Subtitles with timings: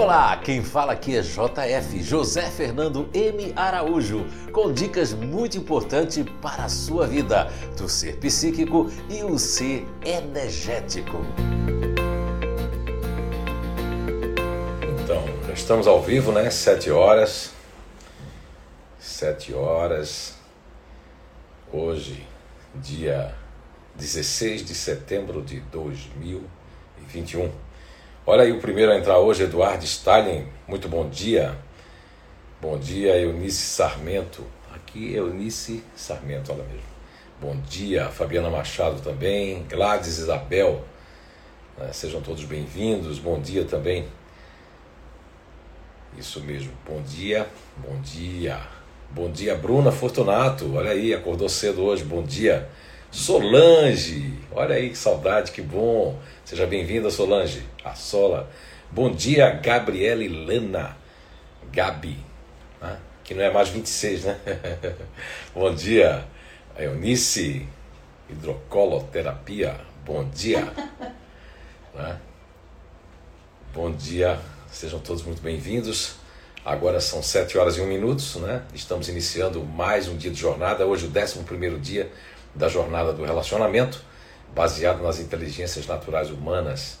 [0.00, 3.52] Olá, quem fala aqui é JF, José Fernando M.
[3.54, 9.86] Araújo, com dicas muito importantes para a sua vida, do ser psíquico e o ser
[10.02, 11.18] energético.
[15.04, 16.48] Então, já estamos ao vivo, né?
[16.48, 17.50] Sete horas.
[18.98, 20.34] Sete horas.
[21.70, 22.26] Hoje,
[22.74, 23.34] dia
[23.96, 27.52] 16 de setembro de 2021.
[28.32, 30.46] Olha aí o primeiro a entrar hoje, Eduardo Stalin.
[30.68, 31.58] Muito bom dia.
[32.60, 34.46] Bom dia, Eunice Sarmento.
[34.72, 36.86] Aqui, Eunice Sarmento, olha mesmo.
[37.40, 39.64] Bom dia, Fabiana Machado também.
[39.68, 40.84] Gladys Isabel.
[41.76, 43.18] Né, sejam todos bem-vindos.
[43.18, 44.06] Bom dia também.
[46.16, 46.70] Isso mesmo.
[46.86, 47.48] Bom dia.
[47.78, 48.60] Bom dia.
[49.10, 50.76] Bom dia, Bruna Fortunato.
[50.76, 52.04] Olha aí, acordou cedo hoje.
[52.04, 52.70] Bom dia.
[53.10, 56.16] Solange, olha aí que saudade, que bom.
[56.44, 57.64] Seja bem-vinda, Solange.
[57.84, 58.48] A Sola.
[58.88, 60.96] Bom dia, Gabriela Lana.
[61.72, 62.16] Gabi,
[62.80, 62.98] né?
[63.24, 64.38] que não é mais 26, né?
[65.52, 66.24] bom dia,
[66.78, 67.68] Eunice.
[68.28, 69.76] Hidrocoloterapia.
[70.04, 70.72] Bom dia.
[71.94, 72.16] né?
[73.74, 74.38] Bom dia,
[74.70, 76.14] sejam todos muito bem-vindos.
[76.64, 78.62] Agora são 7 horas e 1 minutos, né?
[78.72, 82.10] Estamos iniciando mais um dia de jornada, hoje o 11 primeiro dia
[82.54, 84.02] da jornada do relacionamento,
[84.54, 86.98] baseado nas inteligências naturais humanas.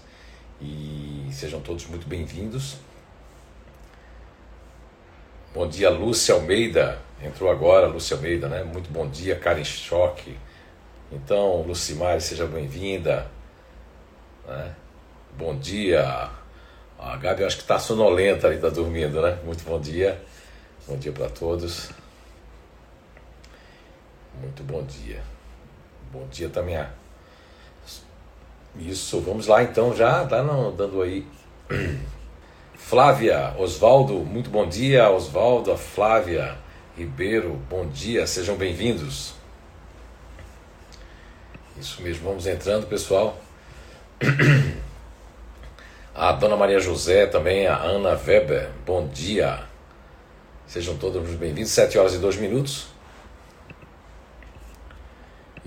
[0.60, 2.76] E sejam todos muito bem-vindos.
[5.52, 6.98] Bom dia, Lúcia Almeida.
[7.22, 8.62] Entrou agora, Lúcia Almeida, né?
[8.62, 10.36] Muito bom dia, Karen Choque.
[11.10, 13.26] Então, Lucimar, seja bem-vinda.
[14.46, 14.74] Né?
[15.36, 16.30] Bom dia.
[16.98, 19.38] A Gabi acho que está sonolenta ali, está dormindo, né?
[19.44, 20.22] Muito bom dia.
[20.86, 21.90] Bom dia para todos.
[24.40, 25.22] Muito bom dia.
[26.12, 26.76] Bom dia também.
[28.76, 31.24] Isso, vamos lá então, já tá não, dando aí.
[32.74, 36.58] Flávia, Osvaldo, muito bom dia, Osvaldo, a Flávia
[36.96, 39.34] Ribeiro, bom dia, sejam bem-vindos.
[41.78, 43.38] Isso mesmo, vamos entrando, pessoal.
[46.12, 49.62] A Dona Maria José também, a Ana Weber, bom dia.
[50.66, 52.88] Sejam todos bem-vindos, 7 horas e 2 minutos.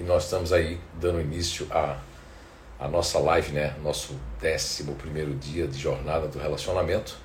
[0.04, 1.98] E nós estamos aí dando início a,
[2.78, 3.74] a nossa live, né?
[3.82, 7.16] Nosso 11 primeiro dia de jornada do relacionamento.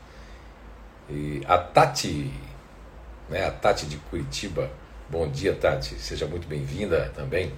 [1.10, 2.32] E a Tati,
[3.28, 3.44] né?
[3.44, 4.70] A Tati de Curitiba.
[5.08, 5.96] Bom dia, Tati.
[5.96, 7.52] Seja muito bem-vinda também.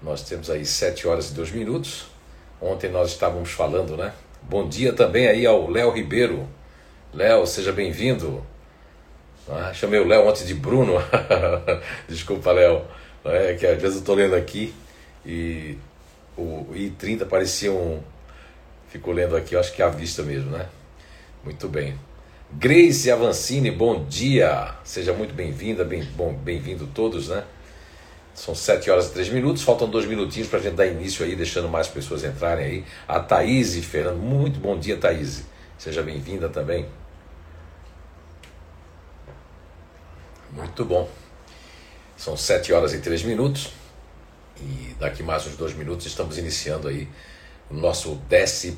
[0.00, 2.06] Nós temos aí 7 horas e 2 minutos.
[2.60, 4.12] Ontem nós estávamos falando, né?
[4.40, 6.48] Bom dia também aí ao Léo Ribeiro.
[7.12, 8.46] Léo, seja bem-vindo.
[9.48, 10.94] Ah, chamei o Léo antes de Bruno.
[12.06, 12.86] Desculpa, Léo.
[13.28, 14.74] É que às vezes eu estou lendo aqui
[15.24, 15.76] e
[16.36, 18.00] o I30 parecia um.
[18.88, 20.66] Ficou lendo aqui, acho que é a vista mesmo, né?
[21.44, 21.98] Muito bem.
[22.50, 24.74] Grace Avancini, bom dia.
[24.82, 27.44] Seja muito bem-vinda, bem, bom, bem-vindo todos, né?
[28.34, 31.36] São 7 horas e 3 minutos, faltam dois minutinhos para a gente dar início aí,
[31.36, 32.84] deixando mais pessoas entrarem aí.
[33.06, 35.44] A Thaís Fernando, muito bom dia, Thaís.
[35.76, 36.86] Seja bem-vinda também.
[40.52, 41.08] Muito bom.
[42.18, 43.70] São 7 horas e 3 minutos
[44.60, 47.08] e daqui mais uns dois minutos estamos iniciando aí
[47.70, 48.76] o nosso décimo,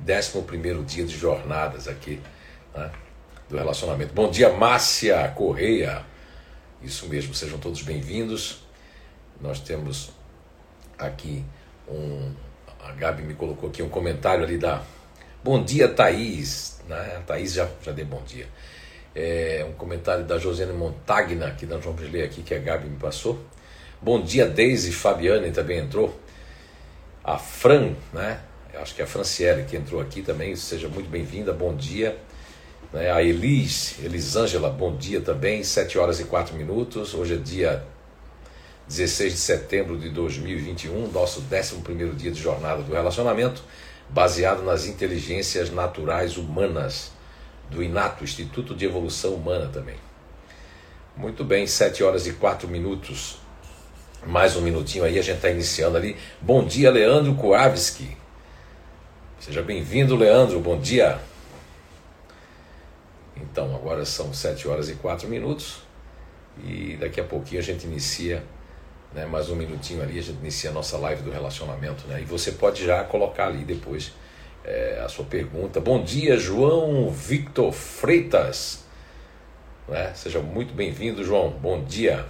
[0.00, 2.18] décimo primeiro dia de jornadas aqui
[2.74, 2.90] né,
[3.46, 4.14] do relacionamento.
[4.14, 6.02] Bom dia, Márcia Correia.
[6.82, 8.64] Isso mesmo, sejam todos bem-vindos.
[9.38, 10.10] Nós temos
[10.98, 11.44] aqui
[11.86, 12.32] um.
[12.82, 14.82] A Gabi me colocou aqui um comentário ali da.
[15.44, 16.80] Bom dia, Thaís.
[16.88, 17.16] Né?
[17.18, 18.48] A Thaís já, já deu bom dia.
[19.20, 22.98] É, um comentário da Josiane Montagna, que nós vamos ler aqui, que a Gabi me
[22.98, 23.36] passou.
[24.00, 26.16] Bom dia, Deise Fabiane também entrou.
[27.24, 28.38] A Fran, né?
[28.72, 32.16] Eu acho que é a Franciele que entrou aqui também, seja muito bem-vinda, bom dia.
[32.92, 33.10] Né?
[33.10, 37.12] A Elis, Elisângela, bom dia também, 7 horas e 4 minutos.
[37.12, 37.84] Hoje é dia
[38.86, 43.64] 16 de setembro de 2021, nosso 11 dia de jornada do relacionamento,
[44.08, 47.17] baseado nas inteligências naturais humanas
[47.70, 49.96] do INATO, Instituto de Evolução Humana também.
[51.16, 53.38] Muito bem, 7 horas e 4 minutos.
[54.26, 56.16] Mais um minutinho aí, a gente está iniciando ali.
[56.40, 58.16] Bom dia, Leandro Kowalski.
[59.40, 60.60] Seja bem-vindo, Leandro.
[60.60, 61.18] Bom dia.
[63.36, 65.80] Então, agora são 7 horas e 4 minutos.
[66.64, 68.42] E daqui a pouquinho a gente inicia,
[69.14, 72.06] né, mais um minutinho ali, a gente inicia a nossa live do relacionamento.
[72.08, 72.22] Né?
[72.22, 74.12] E você pode já colocar ali depois
[74.64, 75.80] é, a sua pergunta.
[75.80, 78.84] Bom dia, João Victor Freitas.
[79.88, 80.12] Né?
[80.14, 81.50] Seja muito bem-vindo, João.
[81.50, 82.26] Bom dia.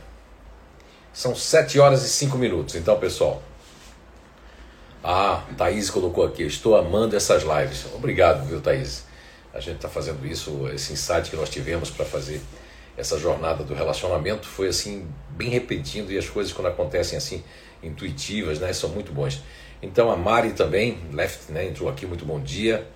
[1.13, 2.75] São 7 horas e 5 minutos.
[2.75, 3.43] Então, pessoal.
[5.03, 6.45] Ah, Thaís colocou aqui.
[6.45, 7.87] Estou amando essas lives.
[7.95, 9.05] Obrigado, viu, Thaís?
[9.53, 12.41] A gente está fazendo isso, esse insight que nós tivemos para fazer
[12.97, 17.43] essa jornada do relacionamento foi assim bem repetindo e as coisas quando acontecem assim
[17.83, 19.41] intuitivas, né, são muito bons.
[19.83, 22.87] Então a Mari também, Left, né, entrou aqui, muito bom dia.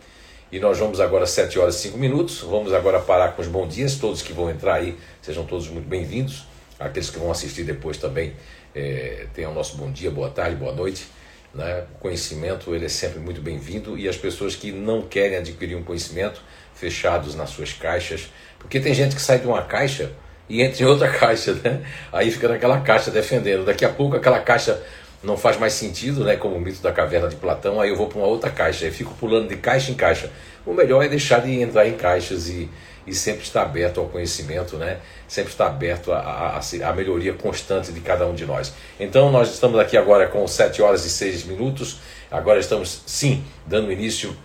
[0.51, 2.41] E nós vamos agora às 7 horas e 5 minutos.
[2.41, 3.97] Vamos agora parar com os bons dias.
[3.97, 6.47] Todos que vão entrar aí, sejam todos muito bem-vindos.
[6.79, 8.35] Aqueles que vão assistir depois também,
[8.75, 11.07] é, tenham o nosso bom dia, boa tarde, boa noite.
[11.55, 11.85] Né?
[11.95, 15.85] O conhecimento ele é sempre muito bem-vindo e as pessoas que não querem adquirir um
[15.85, 16.43] conhecimento,
[16.75, 20.11] fechados nas suas caixas, porque tem gente que sai de uma caixa
[20.49, 21.83] e entra em outra caixa, né?
[22.13, 23.65] Aí fica naquela caixa defendendo.
[23.65, 24.83] Daqui a pouco aquela caixa
[25.23, 26.37] não faz mais sentido, né?
[26.37, 28.91] Como o mito da caverna de Platão, aí eu vou para uma outra caixa, aí
[28.91, 30.31] fico pulando de caixa em caixa.
[30.67, 32.69] O melhor é deixar de entrar em caixas e,
[33.07, 34.99] e sempre estar aberto ao conhecimento, né?
[35.29, 38.73] Sempre estar aberto à, à, melhoria constante de cada um de nós.
[38.99, 42.01] Então nós estamos aqui agora com 7 horas e 6 minutos.
[42.31, 44.37] Agora estamos, sim, dando início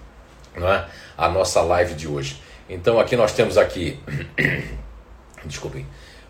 [0.55, 0.85] não é,
[1.17, 2.41] à nossa live de hoje.
[2.69, 3.99] Então aqui nós temos aqui,
[5.45, 5.85] desculpem,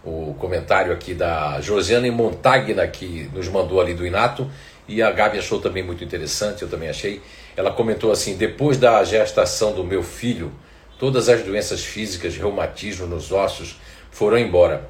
[0.07, 4.49] o comentário aqui da Josiane Montagna, que nos mandou ali do Inato,
[4.87, 7.21] e a Gabi achou também muito interessante, eu também achei.
[7.57, 10.49] Ela comentou assim: depois da gestação do meu filho,
[10.97, 14.89] todas as doenças físicas, reumatismo nos ossos foram embora.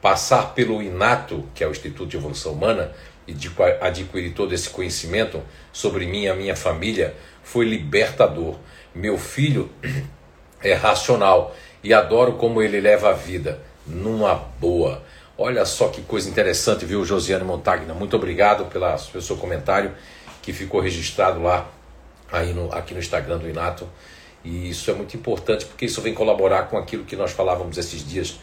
[0.00, 2.92] Passar pelo Inato, que é o Instituto de Evolução Humana,
[3.28, 3.34] e
[3.82, 8.56] adquirir todo esse conhecimento sobre mim e a minha família foi libertador.
[8.94, 9.70] Meu filho
[10.62, 15.02] é racional e adoro como ele leva a vida numa boa.
[15.36, 17.92] Olha só que coisa interessante, viu, Josiane Montagna?
[17.92, 19.92] Muito obrigado pela, pelo seu comentário
[20.40, 21.68] que ficou registrado lá
[22.30, 23.88] aí no, aqui no Instagram do Inato.
[24.44, 28.06] E isso é muito importante porque isso vem colaborar com aquilo que nós falávamos esses
[28.06, 28.38] dias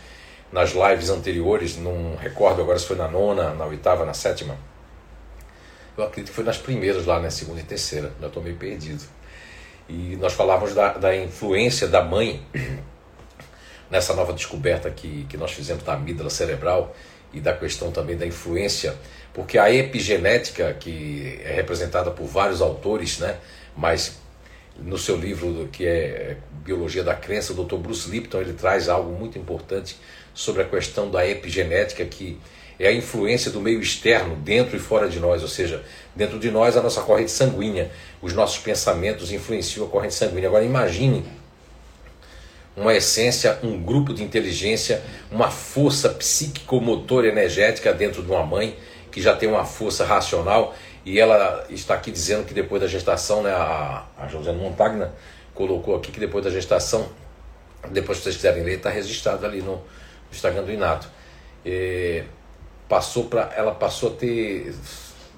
[0.51, 1.77] nas lives anteriores.
[1.77, 4.57] Não recordo agora se foi na nona, na oitava, na sétima.
[5.97, 8.11] Eu acredito que foi nas primeiras lá, né, segunda e terceira.
[8.19, 9.03] Já estou meio perdido.
[9.87, 12.41] E nós falávamos da, da influência da mãe
[13.91, 16.95] nessa nova descoberta que, que nós fizemos da amígdala cerebral
[17.33, 18.95] e da questão também da influência,
[19.33, 23.37] porque a epigenética, que é representada por vários autores, né,
[23.75, 24.19] mas
[24.77, 27.75] no seu livro que é Biologia da Crença, o Dr.
[27.75, 29.97] Bruce Lipton ele traz algo muito importante
[30.33, 32.39] sobre a questão da epigenética, que
[32.79, 35.83] é a influência do meio externo, dentro e fora de nós, ou seja,
[36.15, 37.91] dentro de nós a nossa corrente sanguínea,
[38.21, 40.47] os nossos pensamentos influenciam a corrente sanguínea.
[40.47, 41.23] Agora imagine
[42.75, 48.77] uma essência, um grupo de inteligência, uma força psíquico-motor energética dentro de uma mãe
[49.11, 50.73] que já tem uma força racional
[51.05, 55.13] e ela está aqui dizendo que depois da gestação, né, a, a José Montagna
[55.53, 57.09] colocou aqui que depois da gestação,
[57.89, 59.81] depois que vocês quiserem ler, está registrado ali no,
[60.31, 61.07] Instagram do Inato.
[61.65, 62.23] E
[62.87, 64.73] passou para, ela passou a ter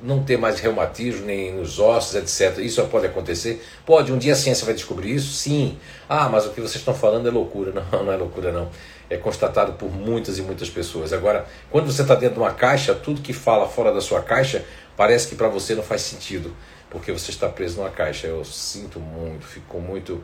[0.03, 2.59] não ter mais reumatismo nem nos ossos, etc.
[2.59, 3.65] Isso pode acontecer?
[3.85, 5.33] Pode, um dia a ciência vai descobrir isso?
[5.33, 5.79] Sim.
[6.09, 7.71] Ah, mas o que vocês estão falando é loucura.
[7.91, 8.69] Não, não é loucura não.
[9.09, 11.13] É constatado por muitas e muitas pessoas.
[11.13, 14.65] Agora, quando você está dentro de uma caixa, tudo que fala fora da sua caixa
[14.97, 16.53] parece que para você não faz sentido,
[16.89, 18.27] porque você está preso numa caixa.
[18.27, 20.21] Eu sinto muito, fico muito,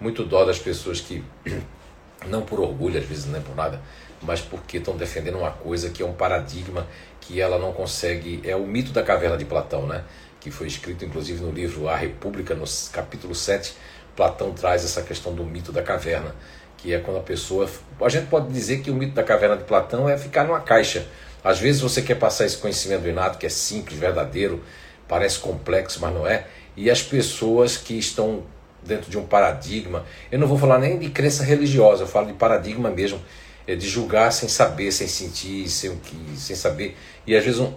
[0.00, 1.22] muito dó das pessoas que,
[2.26, 3.80] não por orgulho às vezes, nem por nada,
[4.22, 6.86] mas porque estão defendendo uma coisa que é um paradigma
[7.28, 8.40] que ela não consegue.
[8.42, 10.02] É o mito da caverna de Platão, né?
[10.40, 13.74] que foi escrito inclusive no livro A República, no capítulo 7.
[14.16, 16.34] Platão traz essa questão do mito da caverna,
[16.78, 17.68] que é quando a pessoa.
[18.00, 21.06] A gente pode dizer que o mito da caverna de Platão é ficar numa caixa.
[21.44, 24.64] Às vezes você quer passar esse conhecimento inato, que é simples, verdadeiro,
[25.06, 26.46] parece complexo, mas não é.
[26.76, 28.42] E as pessoas que estão
[28.82, 32.32] dentro de um paradigma, eu não vou falar nem de crença religiosa, eu falo de
[32.32, 33.20] paradigma mesmo,
[33.68, 36.00] é de julgar sem saber, sem sentir, sem,
[36.34, 36.96] sem saber.
[37.26, 37.70] E às vezes um,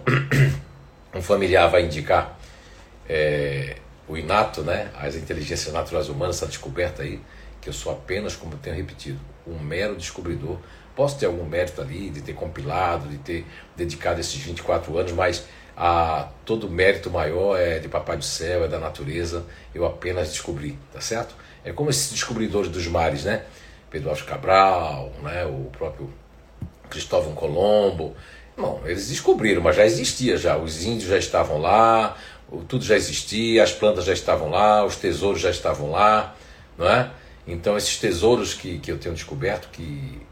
[1.14, 2.38] um familiar vai indicar
[3.06, 3.76] é,
[4.08, 7.20] o inato, né, as inteligências naturais humanas, essa descoberta aí,
[7.60, 10.56] que eu sou apenas, como tenho repetido, um mero descobridor.
[10.96, 13.46] Posso ter algum mérito ali de ter compilado, de ter
[13.76, 15.44] dedicado esses 24 anos, mas
[15.76, 19.44] a, todo mérito maior é de Papai do Céu, é da natureza,
[19.74, 21.34] eu apenas descobri, tá certo?
[21.62, 23.44] É como esses descobridores dos mares, né?
[23.92, 26.10] Pedro Alves Cabral, né, o próprio
[26.88, 28.16] Cristóvão Colombo.
[28.56, 30.56] Bom, eles descobriram, mas já existia já.
[30.56, 32.16] Os índios já estavam lá,
[32.66, 36.34] tudo já existia, as plantas já estavam lá, os tesouros já estavam lá,
[36.76, 37.10] não é?
[37.46, 40.22] Então esses tesouros que, que eu tenho descoberto, que,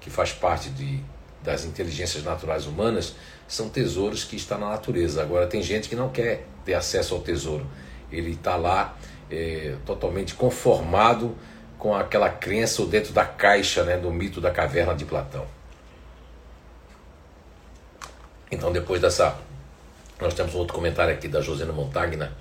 [0.00, 1.00] que faz parte de,
[1.42, 3.14] das inteligências naturais humanas,
[3.46, 5.20] são tesouros que estão na natureza.
[5.20, 7.66] Agora tem gente que não quer ter acesso ao tesouro.
[8.10, 8.96] Ele está lá
[9.30, 11.36] é, totalmente conformado
[11.80, 15.46] com aquela crença dentro da caixa né, do mito da caverna de Platão.
[18.50, 19.36] Então, depois dessa.
[20.20, 22.36] Nós temos outro comentário aqui da Josena Montagna.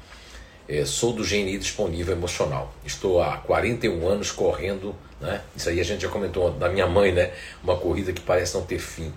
[0.68, 2.74] É, sou do GNI disponível emocional.
[2.86, 5.42] Estou há 41 anos correndo, né?
[5.56, 7.32] Isso aí a gente já comentou da minha mãe, né?
[7.64, 9.14] Uma corrida que parece não ter fim.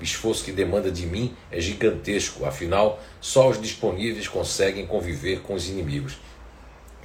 [0.00, 5.52] O esforço que demanda de mim é gigantesco, afinal, só os disponíveis conseguem conviver com
[5.52, 6.16] os inimigos.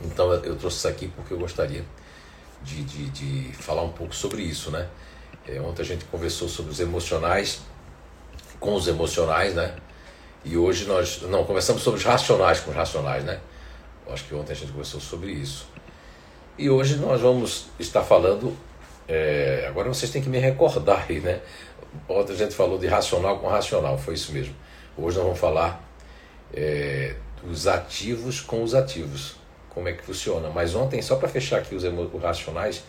[0.01, 1.83] Então eu trouxe isso aqui porque eu gostaria
[2.63, 4.88] de, de, de falar um pouco sobre isso, né?
[5.48, 7.62] É, ontem a gente conversou sobre os emocionais,
[8.60, 9.75] com os emocionais, né?
[10.44, 11.22] E hoje nós.
[11.24, 13.39] Não, conversamos sobre os racionais com os racionais, né?
[14.10, 15.68] Acho que ontem a gente conversou sobre isso.
[16.58, 18.56] E hoje nós vamos estar falando.
[19.08, 21.41] É, agora vocês têm que me recordar aí, né?
[22.08, 24.56] Ontem a gente falou de racional com racional, foi isso mesmo.
[24.98, 25.84] Hoje nós vamos falar
[26.53, 29.36] é, dos ativos com os ativos.
[29.73, 30.49] Como é que funciona.
[30.49, 31.83] Mas ontem, só para fechar aqui os,
[32.21, 32.83] racionais,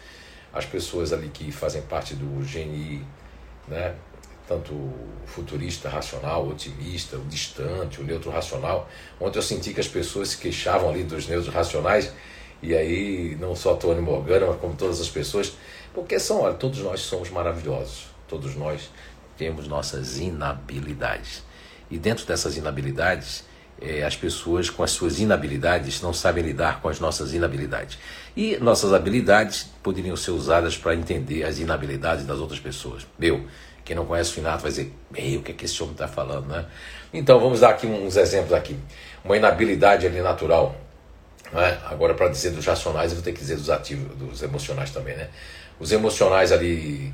[0.52, 3.04] as pessoas ali que fazem parte do GNI,
[3.68, 3.94] né?
[4.46, 4.74] tanto
[5.24, 8.88] futurista, racional, otimista, o distante, o neutro racional.
[9.20, 12.12] Ontem eu senti que as pessoas se queixavam ali dos neutros racionais,
[12.60, 15.54] e aí não só Tony Morgana, mas como todas as pessoas,
[15.94, 18.90] porque são, olha, todos nós somos maravilhosos, todos nós
[19.36, 21.42] temos nossas inabilidades.
[21.90, 23.44] E dentro dessas inabilidades,
[24.06, 27.98] as pessoas com as suas inabilidades não sabem lidar com as nossas inabilidades.
[28.36, 33.06] E nossas habilidades poderiam ser usadas para entender as inabilidades das outras pessoas.
[33.18, 33.44] Meu,
[33.84, 36.06] quem não conhece o Finato vai dizer, meu, o que, é que esse homem está
[36.06, 36.64] falando, né?
[37.12, 38.76] Então vamos dar aqui uns exemplos aqui.
[39.24, 40.76] Uma inabilidade ali natural.
[41.52, 41.78] Né?
[41.86, 45.16] Agora, para dizer dos racionais, eu vou ter que dizer dos ativos, dos emocionais também,
[45.16, 45.28] né?
[45.78, 47.12] Os emocionais ali,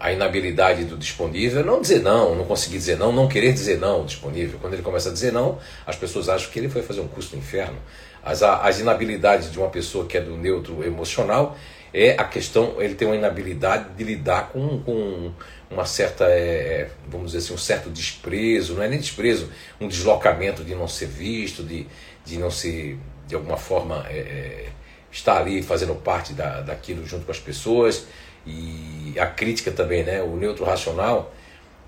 [0.00, 4.06] a inabilidade do disponível, não dizer não, não conseguir dizer não, não querer dizer não
[4.06, 4.58] disponível.
[4.58, 7.36] Quando ele começa a dizer não, as pessoas acham que ele foi fazer um curso
[7.36, 7.78] no inferno.
[8.22, 11.56] As, as inabilidades de uma pessoa que é do neutro emocional
[11.92, 15.32] é a questão, ele tem uma inabilidade de lidar com, com
[15.70, 19.86] uma certa, é, é, vamos dizer assim, um certo desprezo, não é nem desprezo, um
[19.86, 21.86] deslocamento de não ser visto, de,
[22.24, 24.68] de não ser, de alguma forma, é, é,
[25.12, 28.06] estar ali fazendo parte da, daquilo junto com as pessoas.
[28.46, 30.22] E a crítica também, né?
[30.22, 31.32] O neutro racional,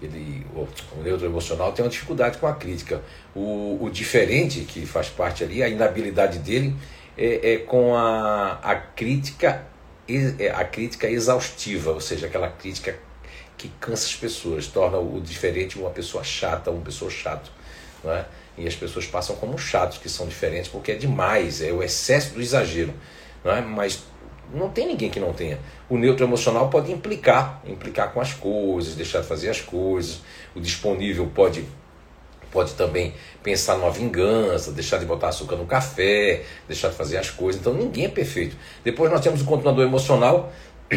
[0.00, 0.68] ele, o,
[0.98, 3.02] o neutro emocional tem uma dificuldade com a crítica.
[3.34, 6.74] O, o diferente, que faz parte ali, a inabilidade dele
[7.16, 9.66] é, é com a, a crítica
[10.38, 12.98] é, a crítica exaustiva, ou seja, aquela crítica
[13.56, 17.50] que cansa as pessoas, torna o diferente uma pessoa chata, uma pessoa chato.
[18.02, 18.24] Não é?
[18.58, 22.34] E as pessoas passam como chatos que são diferentes porque é demais, é o excesso
[22.34, 22.92] do exagero.
[23.44, 23.60] Não é?
[23.60, 24.02] Mas
[24.52, 25.58] não tem ninguém que não tenha.
[25.88, 30.20] O neutro emocional pode implicar, implicar com as coisas, deixar de fazer as coisas.
[30.54, 31.64] O disponível pode
[32.52, 37.30] pode também pensar numa vingança, deixar de botar açúcar no café, deixar de fazer as
[37.30, 37.60] coisas.
[37.60, 38.54] Então ninguém é perfeito.
[38.84, 40.52] Depois nós temos o continuador emocional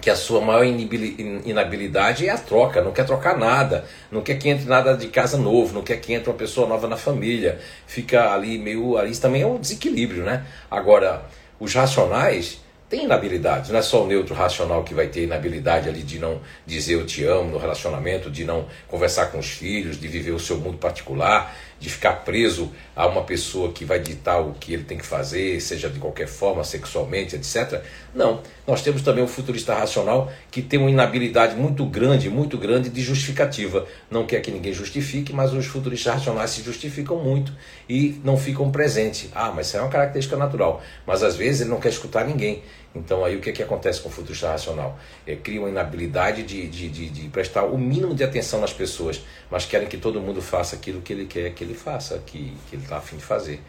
[0.00, 4.48] que a sua maior inabilidade é a troca, não quer trocar nada, não quer que
[4.48, 8.34] entre nada de casa novo, não quer que entre uma pessoa nova na família, fica
[8.34, 8.98] ali meio.
[8.98, 10.44] Ali, isso também é um desequilíbrio, né?
[10.70, 11.24] Agora,
[11.58, 16.02] os racionais têm inabilidades, não é só o neutro racional que vai ter inabilidade ali
[16.02, 20.06] de não dizer eu te amo no relacionamento, de não conversar com os filhos, de
[20.06, 24.54] viver o seu mundo particular, de ficar preso a uma pessoa que vai ditar o
[24.54, 27.82] que ele tem que fazer, seja de qualquer forma, sexualmente, etc.
[28.14, 28.40] Não.
[28.66, 33.02] Nós temos também o futurista racional que tem uma inabilidade muito grande, muito grande de
[33.02, 33.86] justificativa.
[34.10, 37.52] Não quer que ninguém justifique, mas os futuristas racionais se justificam muito
[37.86, 39.28] e não ficam presentes.
[39.34, 40.82] Ah, mas isso é uma característica natural.
[41.06, 42.62] Mas às vezes ele não quer escutar ninguém.
[42.94, 44.98] Então aí o que, é que acontece com o futurista racional?
[45.26, 49.20] É, cria uma inabilidade de, de, de, de, prestar o mínimo de atenção nas pessoas,
[49.50, 52.76] mas querem que todo mundo faça aquilo que ele quer que ele faça, que, que
[52.76, 53.60] ele está afim de fazer.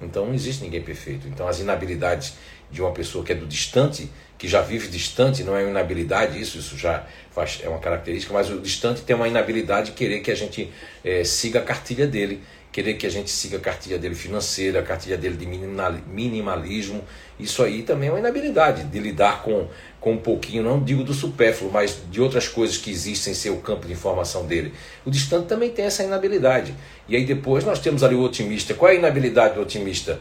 [0.00, 1.26] Então não existe ninguém perfeito.
[1.26, 2.34] Então as inabilidades
[2.70, 6.40] de uma pessoa que é do distante, que já vive distante, não é uma inabilidade,
[6.40, 10.20] isso, isso já faz, é uma característica, mas o distante tem uma inabilidade de querer
[10.20, 10.70] que a gente
[11.04, 14.82] é, siga a cartilha dele querer que a gente siga a cartilha dele financeira, a
[14.82, 17.02] cartilha dele de minimalismo.
[17.38, 19.66] Isso aí também é uma inabilidade de lidar com,
[20.00, 23.56] com um pouquinho, não digo do supérfluo, mas de outras coisas que existem em seu
[23.58, 24.72] campo de informação dele.
[25.04, 26.74] O distante também tem essa inabilidade.
[27.08, 28.74] E aí depois nós temos ali o otimista.
[28.74, 30.20] Qual é a inabilidade do otimista?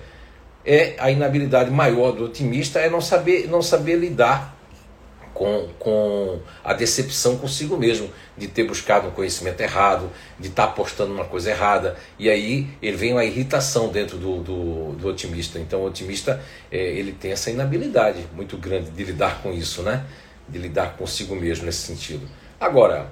[0.66, 4.57] É a inabilidade maior do otimista é não saber, não saber lidar
[5.38, 10.72] com, com a decepção consigo mesmo, de ter buscado um conhecimento errado, de estar tá
[10.72, 11.96] apostando numa coisa errada.
[12.18, 15.60] E aí ele vem uma irritação dentro do, do, do otimista.
[15.60, 20.04] Então o otimista é, ele tem essa inabilidade muito grande de lidar com isso, né?
[20.50, 22.28] de lidar consigo mesmo nesse sentido.
[22.60, 23.12] Agora,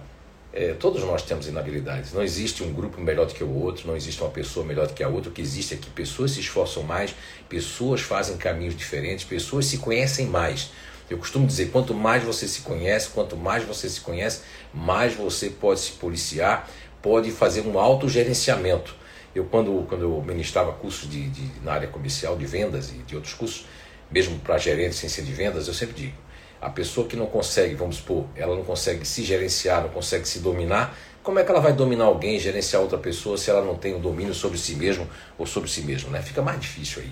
[0.52, 2.12] é, todos nós temos inabilidades.
[2.12, 4.94] Não existe um grupo melhor do que o outro, não existe uma pessoa melhor do
[4.94, 5.30] que a outra.
[5.30, 7.14] O que existe é que pessoas se esforçam mais,
[7.48, 10.72] pessoas fazem caminhos diferentes, pessoas se conhecem mais.
[11.10, 14.42] Eu costumo dizer, quanto mais você se conhece, quanto mais você se conhece,
[14.74, 16.70] mais você pode se policiar,
[17.02, 18.96] pode fazer um autogerenciamento.
[19.34, 23.16] Eu, quando, quando eu ministrava cursos de, de, na área comercial, de vendas e de
[23.16, 23.68] outros cursos,
[24.10, 26.18] mesmo para gerente ciência de vendas, eu sempre digo:
[26.62, 30.40] a pessoa que não consegue, vamos supor, ela não consegue se gerenciar, não consegue se
[30.40, 33.94] dominar, como é que ela vai dominar alguém, gerenciar outra pessoa, se ela não tem
[33.94, 36.12] o um domínio sobre si mesmo ou sobre si mesmo?
[36.12, 36.22] Né?
[36.22, 37.12] Fica mais difícil aí.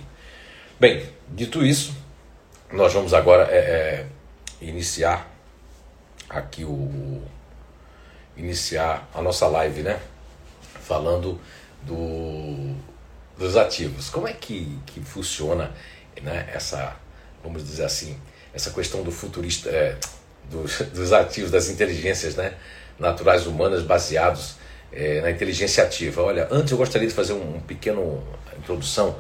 [0.80, 1.96] Bem, dito isso,
[2.74, 4.06] nós vamos agora é, é,
[4.60, 5.32] iniciar
[6.28, 7.22] aqui o
[8.36, 10.00] iniciar a nossa live, né?
[10.82, 11.40] Falando
[11.84, 12.76] do,
[13.38, 14.10] dos ativos.
[14.10, 15.72] Como é que, que funciona
[16.20, 16.96] né, essa,
[17.44, 18.20] vamos dizer assim,
[18.52, 19.96] essa questão do futurista, é,
[20.50, 22.56] dos, dos, ativos, das inteligências né,
[22.98, 24.56] naturais humanas baseados
[24.92, 26.24] é, na inteligência ativa?
[26.24, 28.24] Olha, antes eu gostaria de fazer um, um pequeno
[28.58, 29.16] introdução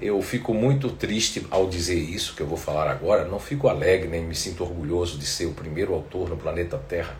[0.00, 3.24] eu fico muito triste ao dizer isso que eu vou falar agora.
[3.24, 7.16] Não fico alegre nem me sinto orgulhoso de ser o primeiro autor no planeta Terra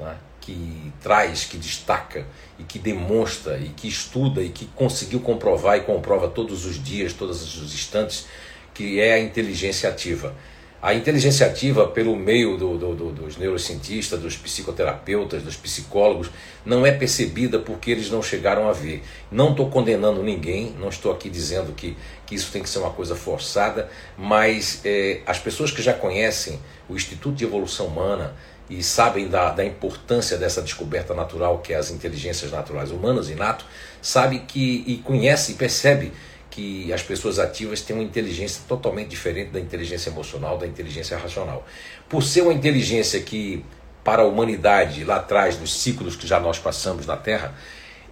[0.00, 2.26] né, que traz, que destaca
[2.58, 7.12] e que demonstra e que estuda e que conseguiu comprovar e comprova todos os dias,
[7.12, 8.26] todos os instantes,
[8.72, 10.34] que é a inteligência ativa.
[10.80, 16.30] A inteligência ativa, pelo meio do, do, do, dos neurocientistas, dos psicoterapeutas, dos psicólogos,
[16.64, 19.02] não é percebida porque eles não chegaram a ver.
[19.30, 22.90] Não estou condenando ninguém, não estou aqui dizendo que, que isso tem que ser uma
[22.90, 28.36] coisa forçada, mas é, as pessoas que já conhecem o Instituto de Evolução Humana
[28.70, 33.64] e sabem da, da importância dessa descoberta natural que é as inteligências naturais humanas, inato,
[34.00, 36.12] sabe que e conhece e percebe
[36.50, 41.66] que as pessoas ativas têm uma inteligência totalmente diferente da inteligência emocional, da inteligência racional.
[42.08, 43.64] Por ser uma inteligência que,
[44.02, 47.54] para a humanidade, lá atrás, dos ciclos que já nós passamos na Terra,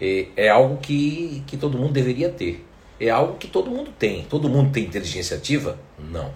[0.01, 2.65] é, é algo que, que todo mundo deveria ter.
[3.01, 4.25] É algo que todo mundo tem.
[4.25, 5.79] Todo mundo tem inteligência ativa?
[5.99, 6.33] Não.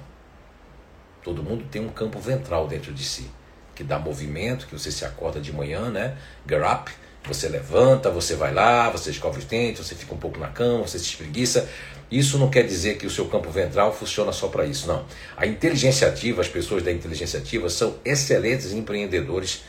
[1.22, 3.30] Todo mundo tem um campo ventral dentro de si,
[3.74, 6.16] que dá movimento, que você se acorda de manhã, né?
[6.48, 6.90] Get up,
[7.24, 10.86] você levanta, você vai lá, você escova os dentes, você fica um pouco na cama,
[10.86, 11.68] você se espreguiça.
[12.10, 15.04] Isso não quer dizer que o seu campo ventral funciona só para isso, não.
[15.36, 19.62] A inteligência ativa, as pessoas da inteligência ativa são excelentes empreendedores,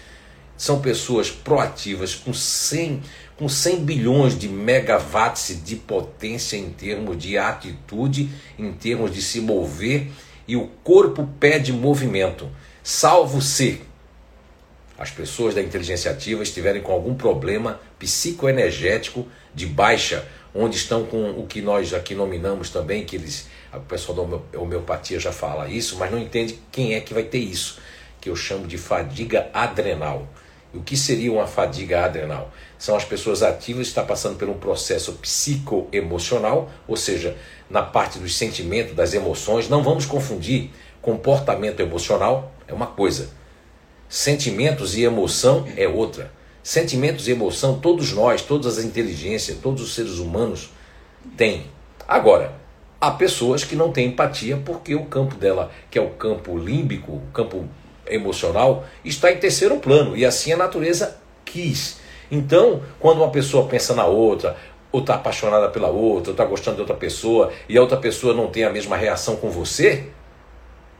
[0.57, 3.03] são pessoas proativas com 100,
[3.37, 9.39] com 100 bilhões de megawatts de potência em termos de atitude, em termos de se
[9.39, 10.07] mover,
[10.47, 12.49] e o corpo pede movimento,
[12.83, 13.81] salvo se
[15.01, 21.31] as pessoas da inteligência ativa estiverem com algum problema psicoenergético de baixa, onde estão com
[21.31, 25.97] o que nós aqui nominamos também, que eles, o pessoal da homeopatia já fala isso,
[25.97, 27.79] mas não entende quem é que vai ter isso,
[28.21, 30.27] que eu chamo de fadiga adrenal.
[30.71, 32.53] O que seria uma fadiga adrenal?
[32.77, 37.35] São as pessoas ativas que estão passando por um processo psicoemocional, ou seja,
[37.67, 39.67] na parte dos sentimentos, das emoções.
[39.67, 40.69] Não vamos confundir
[41.01, 43.40] comportamento emocional, é uma coisa
[44.11, 46.33] Sentimentos e emoção é outra.
[46.61, 50.69] Sentimentos e emoção, todos nós, todas as inteligências, todos os seres humanos
[51.37, 51.67] têm.
[52.05, 52.53] Agora,
[52.99, 57.13] há pessoas que não têm empatia porque o campo dela, que é o campo límbico,
[57.13, 57.63] o campo
[58.05, 62.01] emocional, está em terceiro plano e assim a natureza quis.
[62.29, 64.57] Então, quando uma pessoa pensa na outra,
[64.91, 68.33] ou está apaixonada pela outra, ou está gostando de outra pessoa, e a outra pessoa
[68.33, 70.09] não tem a mesma reação com você,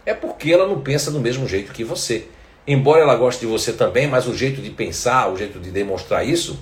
[0.06, 2.30] é porque ela não pensa do mesmo jeito que você.
[2.68, 6.26] Embora ela goste de você também, mas o jeito de pensar, o jeito de demonstrar
[6.26, 6.60] isso,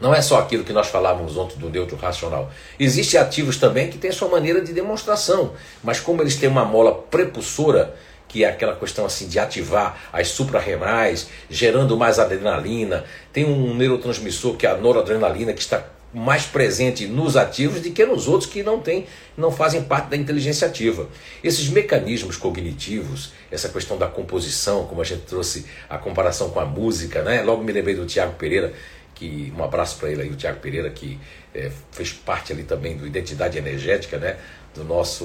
[0.00, 2.50] não é só aquilo que nós falávamos ontem do neutro racional.
[2.78, 5.52] Existem ativos também que têm sua maneira de demonstração,
[5.82, 7.94] mas como eles têm uma mola prepulsora,
[8.26, 14.56] que é aquela questão assim de ativar as suprarrenais, gerando mais adrenalina, tem um neurotransmissor
[14.56, 18.62] que é a noradrenalina que está mais presente nos ativos do que nos outros que
[18.62, 21.08] não tem, não fazem parte da inteligência ativa.
[21.42, 26.66] Esses mecanismos cognitivos, essa questão da composição, como a gente trouxe a comparação com a
[26.66, 27.42] música, né?
[27.42, 28.72] Logo me lembrei do Tiago Pereira,
[29.14, 31.18] que um abraço para ele aí, o Tiago Pereira, que
[31.54, 34.36] é, fez parte ali também do Identidade Energética, né?
[34.74, 35.24] Do nosso,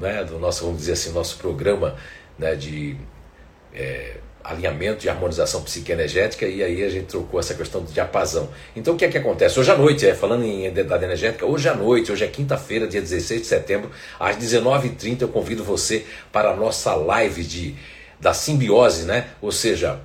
[0.00, 0.24] né?
[0.24, 1.96] Do nosso, vamos dizer assim, nosso programa,
[2.38, 2.54] né?
[2.54, 2.96] De
[3.74, 8.50] é, alinhamento e harmonização psiquenergética e aí a gente trocou essa questão do diapasão.
[8.76, 9.58] Então o que é que acontece?
[9.58, 13.00] Hoje à noite, é, falando em identidade energética, hoje à noite, hoje é quinta-feira, dia
[13.00, 17.74] 16 de setembro, às 19h30 eu convido você para a nossa live de,
[18.20, 19.28] da simbiose, né?
[19.40, 19.98] ou seja,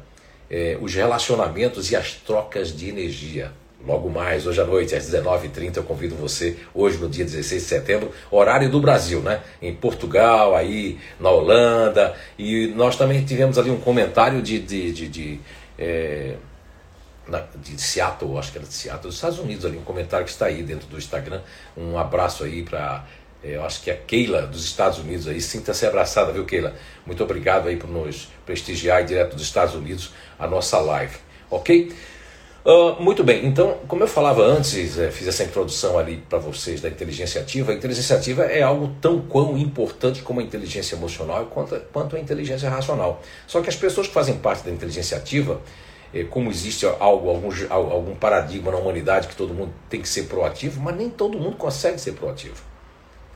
[0.49, 3.52] é, os relacionamentos e as trocas de energia.
[3.89, 7.67] Logo mais, hoje à noite, às 19h30, eu convido você, hoje no dia 16 de
[7.67, 9.41] setembro, horário do Brasil, né?
[9.60, 12.15] Em Portugal, aí na Holanda.
[12.38, 14.60] E nós também tivemos ali um comentário de.
[14.60, 15.39] de, de, de,
[15.75, 16.36] é,
[17.56, 20.45] de Seattle, acho que era de Seattle, dos Estados Unidos, ali, um comentário que está
[20.45, 21.41] aí dentro do Instagram.
[21.75, 23.08] Um abraço aí para
[23.43, 25.41] é, eu acho que é Keila dos Estados Unidos aí.
[25.41, 26.75] Sinta-se abraçada, viu, Keila?
[27.08, 31.17] Muito obrigado aí por nos prestigiar direto dos Estados Unidos a nossa live,
[31.49, 31.91] ok?
[32.69, 36.79] Uh, muito bem, então, como eu falava antes, é, fiz essa introdução ali para vocês
[36.79, 37.71] da inteligência ativa.
[37.71, 42.19] A inteligência ativa é algo tão quão importante como a inteligência emocional quanto, quanto a
[42.19, 43.23] inteligência racional.
[43.47, 45.60] Só que as pessoas que fazem parte da inteligência ativa,
[46.13, 50.25] é, como existe algo, algum, algum paradigma na humanidade que todo mundo tem que ser
[50.25, 52.62] proativo, mas nem todo mundo consegue ser proativo.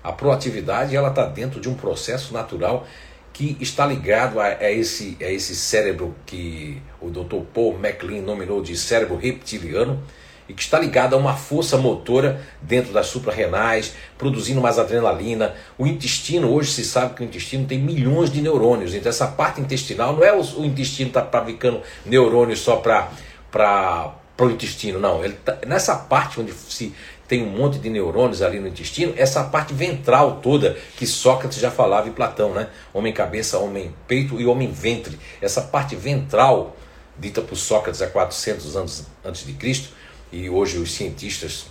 [0.04, 2.86] A proatividade ela está dentro de um processo natural
[3.34, 7.42] que está ligado a, a, esse, a esse cérebro que o Dr.
[7.52, 10.02] Paul MacLean nominou de cérebro reptiliano
[10.48, 15.56] e que está ligado a uma força motora dentro das suprarrenais, produzindo mais adrenalina.
[15.78, 19.60] O intestino, hoje se sabe que o intestino tem milhões de neurônios, então essa parte
[19.60, 23.10] intestinal não é o, o intestino está fabricando neurônios só para
[24.38, 25.24] o intestino, não.
[25.24, 26.94] Ele tá, nessa parte onde se
[27.34, 31.72] tem um monte de neurônios ali no intestino, essa parte ventral toda que Sócrates já
[31.72, 32.70] falava em Platão, né?
[32.94, 35.18] Homem cabeça, homem peito e homem ventre.
[35.42, 36.78] Essa parte ventral,
[37.18, 39.90] dita por Sócrates há 400 anos antes de Cristo,
[40.32, 41.66] e hoje os cientistas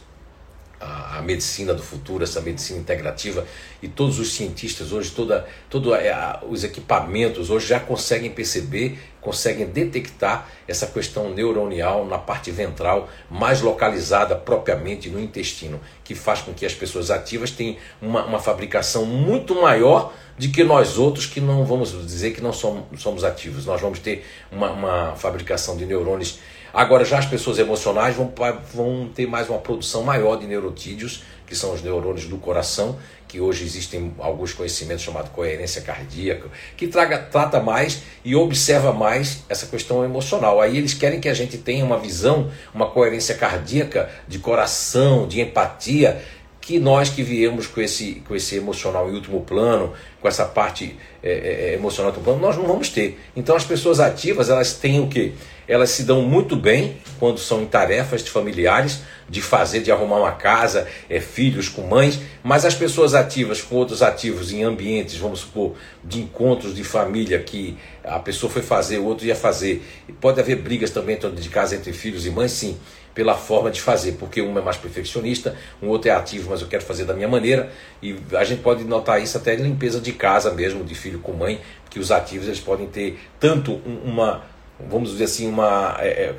[0.83, 3.47] a, medicina do futuro, essa medicina integrativa,
[3.83, 9.67] e todos os cientistas hoje, toda, todo a, os equipamentos hoje já conseguem perceber, conseguem
[9.67, 16.53] detectar essa questão neuronial na parte ventral, mais localizada propriamente no intestino, que faz com
[16.53, 21.41] que as pessoas ativas tenham uma, uma fabricação muito maior de que nós outros que
[21.41, 23.67] não vamos dizer que não somos, somos ativos.
[23.67, 26.39] Nós vamos ter uma, uma fabricação de neurônios
[26.73, 28.33] Agora, já as pessoas emocionais vão,
[28.73, 33.39] vão ter mais uma produção maior de neurotídeos, que são os neurônios do coração, que
[33.39, 39.67] hoje existem alguns conhecimentos chamados coerência cardíaca, que traga, trata mais e observa mais essa
[39.67, 40.63] questão emocional.
[40.63, 45.43] Aí eles querem que a gente tenha uma visão, uma coerência cardíaca, de coração, de
[45.43, 46.23] empatia,
[46.63, 50.97] que nós que viemos com esse, com esse emocional em último plano, com essa parte
[51.21, 53.19] é, é, é emocional em último plano, nós não vamos ter.
[53.35, 55.33] Então as pessoas ativas, elas têm o quê?
[55.67, 60.19] Elas se dão muito bem quando são em tarefas de familiares, de fazer, de arrumar
[60.19, 65.17] uma casa, é, filhos com mães, mas as pessoas ativas com outros ativos em ambientes,
[65.17, 69.85] vamos supor, de encontros de família que a pessoa foi fazer, o outro ia fazer.
[70.21, 72.79] Pode haver brigas também dentro de casa entre filhos e mães, sim
[73.15, 76.69] pela forma de fazer, porque um é mais perfeccionista, um outro é ativo, mas eu
[76.69, 77.71] quero fazer da minha maneira,
[78.01, 81.33] e a gente pode notar isso até em limpeza de casa mesmo, de filho com
[81.33, 84.43] mãe, que os ativos eles podem ter tanto uma,
[84.81, 86.37] vamos dizer assim, uma, é, é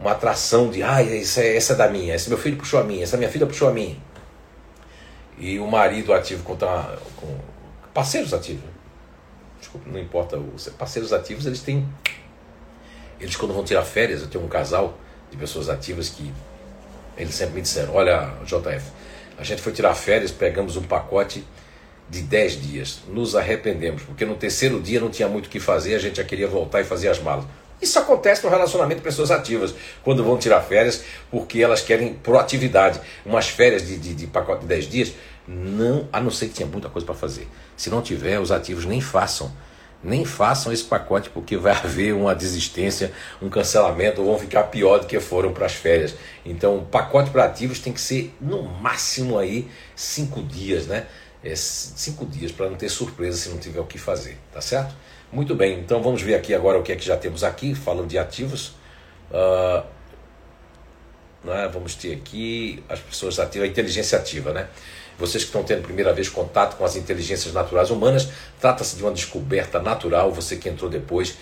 [0.00, 2.84] uma atração de, ah, essa é, essa é da minha, esse meu filho puxou a
[2.84, 3.96] minha, essa minha filha puxou a minha.
[5.38, 7.38] E o marido ativo com, com
[7.94, 8.64] parceiros ativos,
[9.60, 11.88] desculpa, não importa, os parceiros ativos, eles têm,
[13.20, 14.98] eles quando vão tirar férias, eu tenho um casal,
[15.30, 16.32] de pessoas ativas que
[17.16, 18.84] eles sempre me disseram: Olha, JF,
[19.38, 21.44] a gente foi tirar férias, pegamos um pacote
[22.08, 25.94] de 10 dias, nos arrependemos, porque no terceiro dia não tinha muito o que fazer,
[25.94, 27.44] a gente já queria voltar e fazer as malas.
[27.80, 33.00] Isso acontece no relacionamento de pessoas ativas, quando vão tirar férias, porque elas querem proatividade.
[33.24, 35.12] Umas férias de, de, de pacote de 10 dias,
[35.48, 37.48] não, a não ser que tinha muita coisa para fazer.
[37.76, 39.50] Se não tiver, os ativos nem façam
[40.02, 44.98] nem façam esse pacote porque vai haver uma desistência, um cancelamento, ou vão ficar pior
[44.98, 46.14] do que foram para as férias.
[46.44, 51.06] Então, o pacote para ativos tem que ser no máximo aí cinco dias, né?
[51.42, 54.94] É, cinco dias para não ter surpresa se não tiver o que fazer, tá certo?
[55.32, 58.08] Muito bem, então vamos ver aqui agora o que é que já temos aqui, falando
[58.08, 58.74] de ativos.
[59.30, 59.86] Uh,
[61.44, 64.68] né, vamos ter aqui as pessoas ativas, a inteligência ativa, né?
[65.20, 68.28] Vocês que estão tendo primeira vez contato com as inteligências naturais humanas,
[68.58, 70.32] trata-se de uma descoberta natural.
[70.32, 71.36] Você que entrou depois,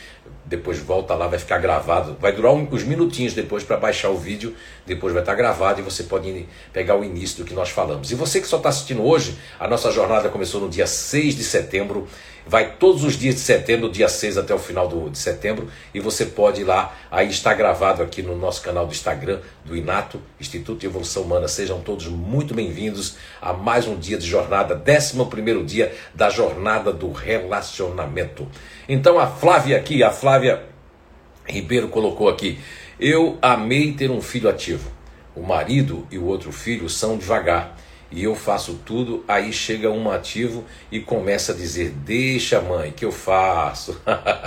[0.45, 2.17] depois volta lá, vai ficar gravado.
[2.21, 6.03] Vai durar uns minutinhos depois para baixar o vídeo, depois vai estar gravado e você
[6.03, 8.11] pode pegar o início do que nós falamos.
[8.11, 11.45] E você que só está assistindo hoje, a nossa jornada começou no dia 6 de
[11.45, 12.09] setembro
[12.49, 16.01] vai todos os dias de setembro, dia 6 até o final do, de setembro, e
[16.01, 20.21] você pode ir lá, aí está gravado aqui no nosso canal do Instagram, do Inato,
[20.41, 21.47] Instituto de Evolução Humana.
[21.47, 27.13] Sejam todos muito bem-vindos a mais um dia de jornada, 11 dia da jornada do
[27.13, 28.49] relacionamento.
[28.89, 30.63] Então a Flávia aqui, a Flávia
[31.45, 32.59] Ribeiro colocou aqui,
[32.99, 34.91] eu amei ter um filho ativo.
[35.37, 37.77] O marido e o outro filho são devagar
[38.11, 43.05] e eu faço tudo, aí chega um ativo e começa a dizer: Deixa, mãe, que
[43.05, 44.01] eu faço.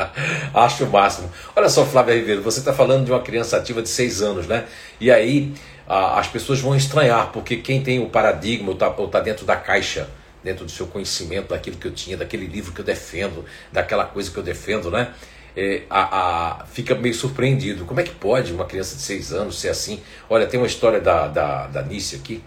[0.53, 1.31] Acho o máximo.
[1.55, 4.65] Olha só, Flávia Ribeiro, você está falando de uma criança ativa de seis anos, né?
[4.99, 5.53] E aí
[5.87, 9.55] a, as pessoas vão estranhar, porque quem tem o paradigma ou está tá dentro da
[9.55, 10.09] caixa,
[10.43, 14.31] dentro do seu conhecimento, daquilo que eu tinha, daquele livro que eu defendo, daquela coisa
[14.31, 15.13] que eu defendo, né?
[15.55, 17.85] É, a, a, fica meio surpreendido.
[17.85, 20.01] Como é que pode uma criança de seis anos ser assim?
[20.27, 22.41] Olha, tem uma história da, da, da Nícia aqui,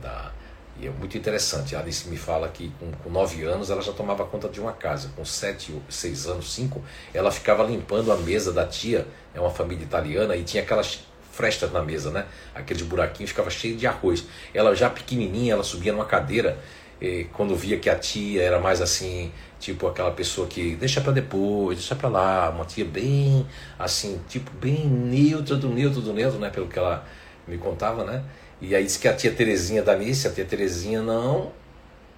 [0.00, 0.33] da
[0.80, 1.76] e é muito interessante.
[1.76, 4.72] A Alice me fala que com, com nove anos ela já tomava conta de uma
[4.72, 5.10] casa.
[5.16, 6.82] Com sete, seis anos, cinco,
[7.12, 11.00] ela ficava limpando a mesa da tia, é uma família italiana, e tinha aquelas
[11.32, 12.26] frestas na mesa, né?
[12.54, 14.24] Aqueles buraquinhos ficava cheio de arroz.
[14.52, 16.58] Ela já pequenininha, ela subia numa cadeira
[17.00, 21.12] e quando via que a tia era mais assim, tipo aquela pessoa que deixa para
[21.12, 23.46] depois, deixa para lá, uma tia bem
[23.78, 26.50] assim, tipo bem neutra do neutro do neutro, né?
[26.50, 27.06] Pelo que ela
[27.46, 28.24] me contava, né?
[28.60, 31.52] E aí disse que a tia Terezinha da missa, a tia Terezinha não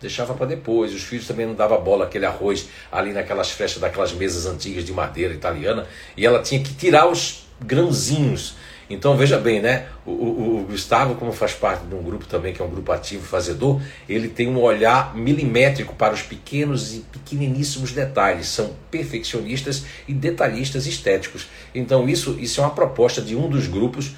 [0.01, 0.95] deixava para depois.
[0.95, 4.93] Os filhos também não dava bola aquele arroz ali naquelas festas daquelas mesas antigas de
[4.93, 8.55] madeira italiana, e ela tinha que tirar os grãozinhos.
[8.89, 9.87] Então veja bem, né?
[10.05, 12.93] O, o, o, Gustavo, como faz parte de um grupo também, que é um grupo
[12.93, 18.47] ativo fazedor, ele tem um olhar milimétrico para os pequenos e pequeniníssimos detalhes.
[18.47, 21.49] São perfeccionistas e detalhistas estéticos.
[21.75, 24.13] Então isso, isso é uma proposta de um dos grupos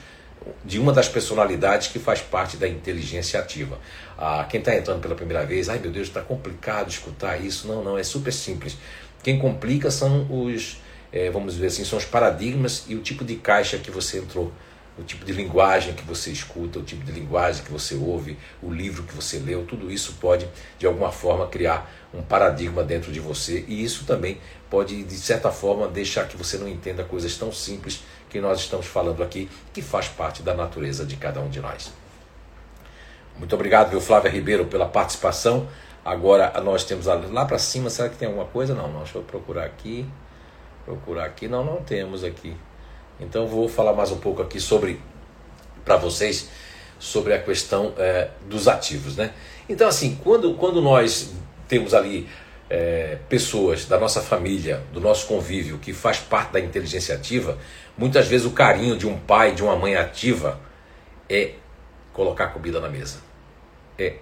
[0.64, 3.78] de uma das personalidades que faz parte da inteligência ativa.
[4.16, 7.68] Ah, quem está entrando pela primeira vez, ai meu Deus, está complicado escutar isso.
[7.68, 8.76] Não, não, é super simples.
[9.22, 10.80] Quem complica são os,
[11.12, 14.52] é, vamos dizer assim, são os paradigmas e o tipo de caixa que você entrou,
[14.98, 18.72] o tipo de linguagem que você escuta, o tipo de linguagem que você ouve, o
[18.72, 20.48] livro que você leu, tudo isso pode,
[20.78, 25.50] de alguma forma, criar um paradigma dentro de você e isso também pode, de certa
[25.50, 29.82] forma, deixar que você não entenda coisas tão simples que nós estamos falando aqui, que
[29.82, 31.92] faz parte da natureza de cada um de nós.
[33.38, 35.68] Muito obrigado, viu, Flávia Ribeiro, pela participação.
[36.04, 38.74] Agora nós temos lá para cima, será que tem alguma coisa?
[38.74, 40.06] Não, não, deixa eu procurar aqui.
[40.84, 42.56] Procurar aqui, não, não temos aqui.
[43.20, 45.00] Então vou falar mais um pouco aqui sobre,
[45.84, 46.48] para vocês,
[46.98, 49.32] sobre a questão é, dos ativos, né?
[49.68, 51.32] Então assim, quando, quando nós
[51.68, 52.28] temos ali
[52.70, 57.58] é, pessoas da nossa família, do nosso convívio, que faz parte da inteligência ativa,
[57.96, 60.60] muitas vezes o carinho de um pai, de uma mãe ativa
[61.28, 61.52] é
[62.12, 63.18] colocar comida na mesa.
[63.98, 64.16] É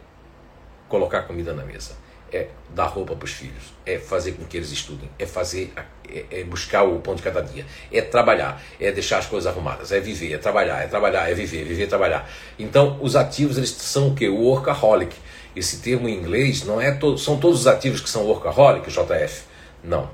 [0.89, 1.97] colocar comida na mesa.
[2.33, 3.73] É dar roupa para os filhos.
[3.85, 5.09] É fazer com que eles estudem.
[5.19, 5.73] É fazer,
[6.09, 7.65] é, é buscar o pão de cada dia.
[7.93, 8.61] É trabalhar.
[8.81, 9.93] É deixar as coisas arrumadas.
[9.93, 10.33] É viver.
[10.33, 10.83] É trabalhar.
[10.83, 11.31] É trabalhar.
[11.31, 11.65] É viver.
[11.65, 11.87] Viver.
[11.87, 12.29] Trabalhar.
[12.59, 14.29] Então, os ativos eles são o que?
[14.29, 15.17] O workaholic
[15.57, 19.45] esse termo em inglês não é todo, são todos os ativos que são workaholic, JF.
[19.83, 20.11] Não.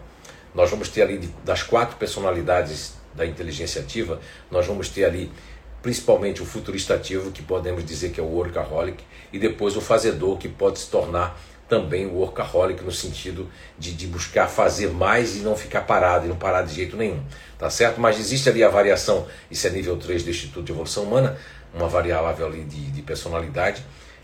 [0.55, 5.31] Nós vamos ter ali das quatro personalidades da inteligência ativa, nós vamos ter ali
[5.83, 9.03] principalmente o futurista ativo, que podemos dizer que é o workaholic,
[9.33, 14.07] e depois o fazedor, que pode se tornar também o workaholic no sentido de, de
[14.07, 17.21] buscar fazer mais e não ficar parado, e não parar de jeito nenhum,
[17.59, 18.01] tá certo?
[18.01, 21.37] Mas existe ali a variação, isso é nível 3 do Instituto de Evolução Humana,
[21.75, 23.83] uma variável ali de, de personalidade,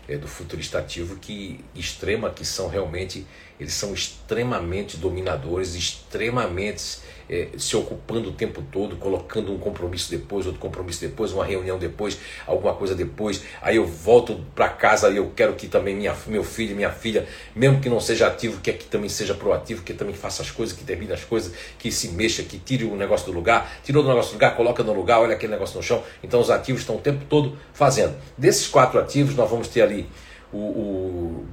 [0.09, 3.25] é, do futurista ativo que extrema que são realmente
[3.59, 10.45] eles são extremamente dominadores, extremamente é, se ocupando o tempo todo, colocando um compromisso depois,
[10.45, 13.43] outro compromisso depois, uma reunião depois, alguma coisa depois.
[13.61, 17.27] Aí eu volto para casa e eu quero que também minha, meu filho, minha filha,
[17.55, 20.75] mesmo que não seja ativo, que, que também seja proativo, que também faça as coisas,
[20.75, 24.09] que termine as coisas, que se mexa, que tire o negócio do lugar, tirou do
[24.09, 26.03] negócio do lugar, coloca no lugar, olha aquele negócio no chão.
[26.23, 28.15] Então os ativos estão o tempo todo fazendo.
[28.37, 30.09] Desses quatro ativos, nós vamos ter ali
[30.51, 31.47] o, o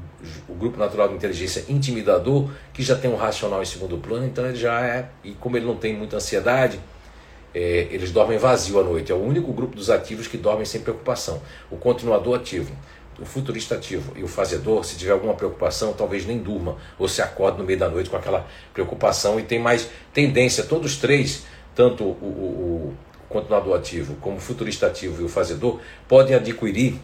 [0.48, 4.46] o grupo natural de inteligência intimidador, que já tem um racional em segundo plano, então
[4.46, 6.80] ele já é, e como ele não tem muita ansiedade,
[7.54, 9.10] é, eles dormem vazio à noite.
[9.10, 11.40] É o único grupo dos ativos que dormem sem preocupação.
[11.70, 12.74] O continuador ativo,
[13.18, 17.22] o futurista ativo e o fazedor, se tiver alguma preocupação, talvez nem durma ou se
[17.22, 22.04] acorde no meio da noite com aquela preocupação e tem mais tendência, todos três, tanto
[22.04, 22.96] o, o, o
[23.28, 27.00] continuador ativo como o futurista ativo e o fazedor, podem adquirir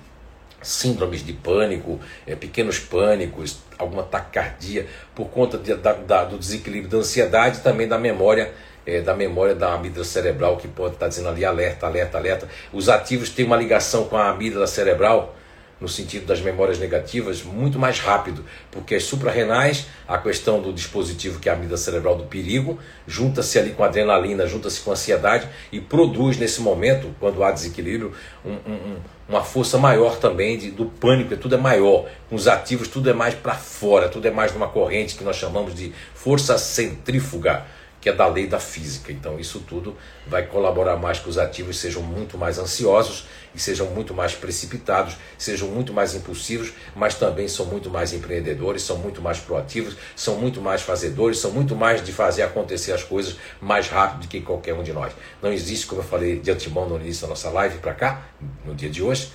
[0.62, 6.90] síndromes de pânico, é, pequenos pânicos, alguma taquicardia, por conta de, da, da, do desequilíbrio
[6.90, 8.52] da ansiedade e também da memória,
[8.86, 12.48] é, da memória da amígdala cerebral, que pode estar dizendo ali alerta, alerta, alerta.
[12.72, 15.36] Os ativos têm uma ligação com a amígdala cerebral,
[15.82, 21.40] no sentido das memórias negativas, muito mais rápido, porque as suprarrenais, a questão do dispositivo
[21.40, 24.92] que é a amígdala cerebral do perigo, junta-se ali com a adrenalina, junta-se com a
[24.92, 28.12] ansiedade e produz nesse momento, quando há desequilíbrio,
[28.44, 28.96] um, um,
[29.28, 32.08] uma força maior também de, do pânico, tudo é maior.
[32.30, 35.34] Com os ativos, tudo é mais para fora, tudo é mais numa corrente que nós
[35.34, 37.64] chamamos de força centrífuga
[38.02, 39.12] que é da lei da física.
[39.12, 43.86] Então, isso tudo vai colaborar mais que os ativos sejam muito mais ansiosos e sejam
[43.88, 49.20] muito mais precipitados, sejam muito mais impulsivos, mas também são muito mais empreendedores, são muito
[49.20, 53.88] mais proativos, são muito mais fazedores, são muito mais de fazer acontecer as coisas mais
[53.88, 55.12] rápido do que qualquer um de nós.
[55.42, 58.26] Não existe, como eu falei de antemão no início da nossa live para cá,
[58.64, 59.32] no dia de hoje,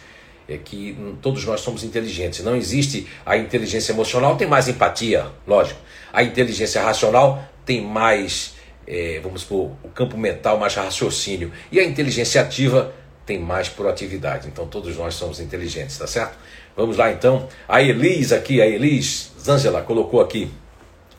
[0.47, 2.43] é que todos nós somos inteligentes.
[2.43, 5.79] Não existe a inteligência emocional, tem mais empatia, lógico.
[6.13, 8.55] A inteligência racional tem mais
[8.87, 11.51] é, vamos supor, o campo mental mais raciocínio.
[11.69, 12.93] E a inteligência ativa
[13.27, 14.47] tem mais proatividade.
[14.47, 16.35] Então todos nós somos inteligentes, tá certo?
[16.75, 17.47] Vamos lá então.
[17.67, 20.51] A Elis aqui, a Elis Zangela colocou aqui.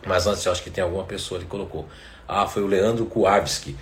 [0.04, 1.86] Mas antes eu acho que tem alguma pessoa que colocou.
[2.26, 3.76] Ah, foi o Leandro Kuavski.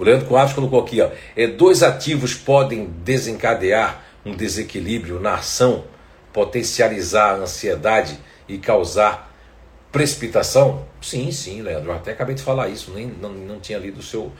[0.00, 5.84] O Leandro Coates colocou aqui, ó, é, dois ativos podem desencadear um desequilíbrio na ação,
[6.32, 9.30] potencializar a ansiedade e causar
[9.92, 10.86] precipitação?
[11.02, 11.90] Sim, sim, Leandro.
[11.90, 14.32] Eu até acabei de falar isso, nem não, não tinha lido o seu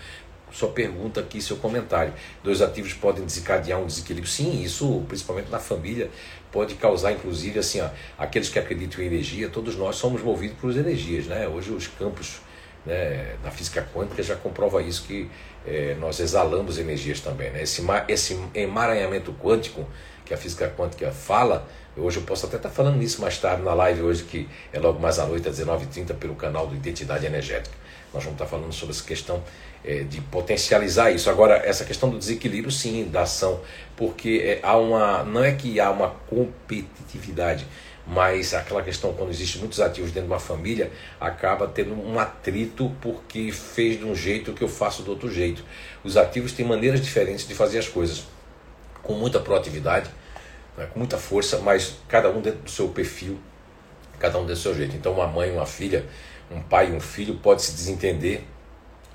[0.53, 2.13] sua pergunta aqui, seu comentário.
[2.43, 4.31] Dois ativos podem desencadear um desequilíbrio.
[4.31, 6.11] Sim, isso, principalmente na família,
[6.51, 10.71] pode causar, inclusive, assim, ó, aqueles que acreditam em energia, todos nós somos movidos por
[10.77, 11.49] energias, né?
[11.49, 12.41] Hoje os campos
[12.85, 15.29] né, da física quântica já comprova isso que
[15.67, 17.63] é, nós exalamos energias também, né?
[17.63, 19.87] Esse, esse emaranhamento quântico
[20.25, 23.75] que a física quântica fala, hoje eu posso até estar falando nisso mais tarde na
[23.75, 27.75] live hoje, que é logo mais à noite, às 19h30, pelo canal do Identidade Energética.
[28.13, 29.43] Nós vamos estar falando sobre essa questão
[29.85, 31.31] é, de potencializar isso.
[31.31, 33.61] Agora, essa questão do desequilíbrio, sim, da ação,
[33.97, 37.67] porque é, há uma, não é que há uma competitividade,
[38.07, 42.91] mas aquela questão, quando existem muitos ativos dentro de uma família, acaba tendo um atrito
[43.01, 45.65] porque fez de um jeito que eu faço do outro jeito.
[46.03, 48.25] Os ativos têm maneiras diferentes de fazer as coisas,
[49.03, 50.11] com muita proatividade,
[50.77, 53.39] né, com muita força, mas cada um dentro do seu perfil,
[54.19, 54.97] cada um do seu jeito.
[54.97, 56.07] Então, uma mãe, uma filha,
[56.51, 58.45] um pai e um filho pode se desentender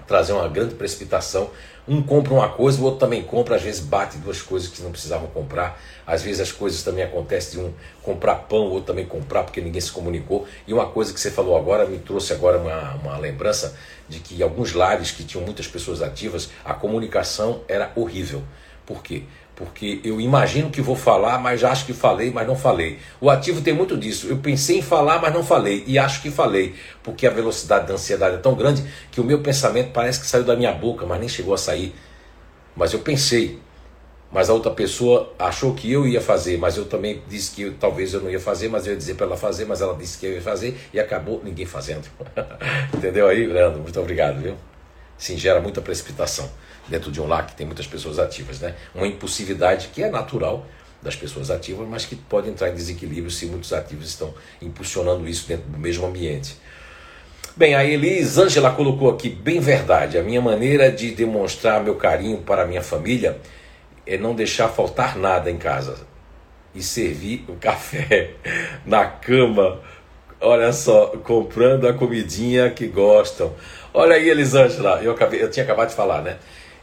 [0.08, 1.50] trazer uma grande precipitação.
[1.88, 4.92] Um compra uma coisa, o outro também compra, às vezes bate duas coisas que não
[4.92, 5.80] precisavam comprar.
[6.06, 9.62] Às vezes as coisas também acontecem de um comprar pão, o outro também comprar porque
[9.62, 10.48] ninguém se comunicou.
[10.66, 13.78] E uma coisa que você falou agora me trouxe agora uma, uma lembrança
[14.10, 18.44] de que alguns lares que tinham muitas pessoas ativas, a comunicação era horrível.
[18.86, 19.24] Por quê?
[19.56, 23.00] Porque eu imagino que vou falar, mas acho que falei, mas não falei.
[23.22, 24.28] O ativo tem muito disso.
[24.28, 27.94] Eu pensei em falar, mas não falei, e acho que falei, porque a velocidade da
[27.94, 31.20] ansiedade é tão grande que o meu pensamento parece que saiu da minha boca, mas
[31.20, 31.96] nem chegou a sair.
[32.76, 33.58] Mas eu pensei,
[34.30, 37.74] mas a outra pessoa achou que eu ia fazer, mas eu também disse que eu,
[37.76, 40.18] talvez eu não ia fazer, mas eu ia dizer para ela fazer, mas ela disse
[40.18, 42.10] que eu ia fazer e acabou ninguém fazendo.
[42.94, 43.80] Entendeu aí, Leandro?
[43.80, 44.56] Muito obrigado, viu?
[45.18, 46.50] Sim, gera muita precipitação
[46.88, 48.76] dentro de um lar que tem muitas pessoas ativas, né?
[48.94, 50.66] Uma impulsividade que é natural
[51.02, 55.48] das pessoas ativas, mas que pode entrar em desequilíbrio se muitos ativos estão impulsionando isso
[55.48, 56.58] dentro do mesmo ambiente.
[57.56, 62.64] Bem, a Elisângela colocou aqui, bem verdade, a minha maneira de demonstrar meu carinho para
[62.64, 63.40] a minha família
[64.06, 65.96] é não deixar faltar nada em casa
[66.74, 68.32] e servir o café
[68.86, 69.80] na cama,
[70.42, 73.54] olha só, comprando a comidinha que gostam.
[73.94, 76.38] Olha aí, Elisângela, eu, acabei, eu tinha acabado de falar, né?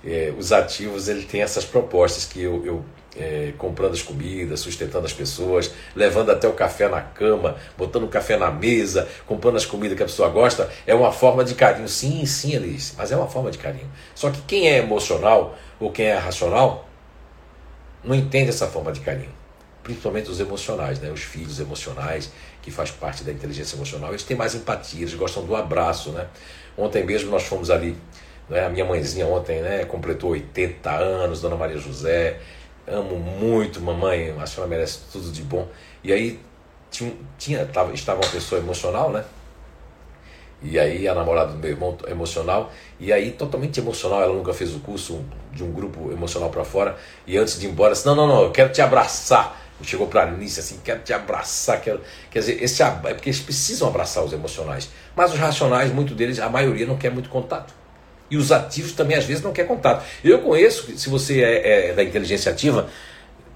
[0.04, 2.84] É, os ativos ele tem essas propostas que eu, eu
[3.16, 8.08] é, comprando as comidas, sustentando as pessoas, levando até o café na cama, botando o
[8.08, 11.88] café na mesa, comprando as comidas que a pessoa gosta, é uma forma de carinho.
[11.88, 13.90] Sim, sim, Alice, mas é uma forma de carinho.
[14.14, 16.88] Só que quem é emocional ou quem é racional
[18.02, 19.32] não entende essa forma de carinho.
[19.82, 21.10] Principalmente os emocionais, né?
[21.10, 22.30] os filhos emocionais,
[22.62, 26.10] que faz parte da inteligência emocional, eles têm mais empatia, eles gostam do abraço.
[26.10, 26.26] Né?
[26.78, 27.96] Ontem mesmo nós fomos ali
[28.48, 28.66] né?
[28.66, 32.38] A minha mãezinha ontem né, completou 80 anos, Dona Maria José.
[32.86, 35.68] Amo muito, mamãe, a senhora merece tudo de bom.
[36.02, 36.40] E aí
[36.90, 39.24] tinha, tinha tava, estava uma pessoa emocional, né?
[40.62, 44.74] E aí a namorada do meu irmão emocional, e aí totalmente emocional, ela nunca fez
[44.74, 48.14] o curso de um grupo emocional para fora, e antes de ir embora, disse, não,
[48.14, 49.60] não, não, eu quero te abraçar.
[49.82, 52.00] Chegou para a Alice assim, quero te abraçar, quero...
[52.30, 54.88] Quer dizer, esse, é porque eles precisam abraçar os emocionais.
[55.16, 57.74] Mas os racionais, muito deles, a maioria não quer muito contato.
[58.32, 60.02] E os ativos também às vezes não quer contato.
[60.24, 62.88] Eu conheço, se você é, é da inteligência ativa,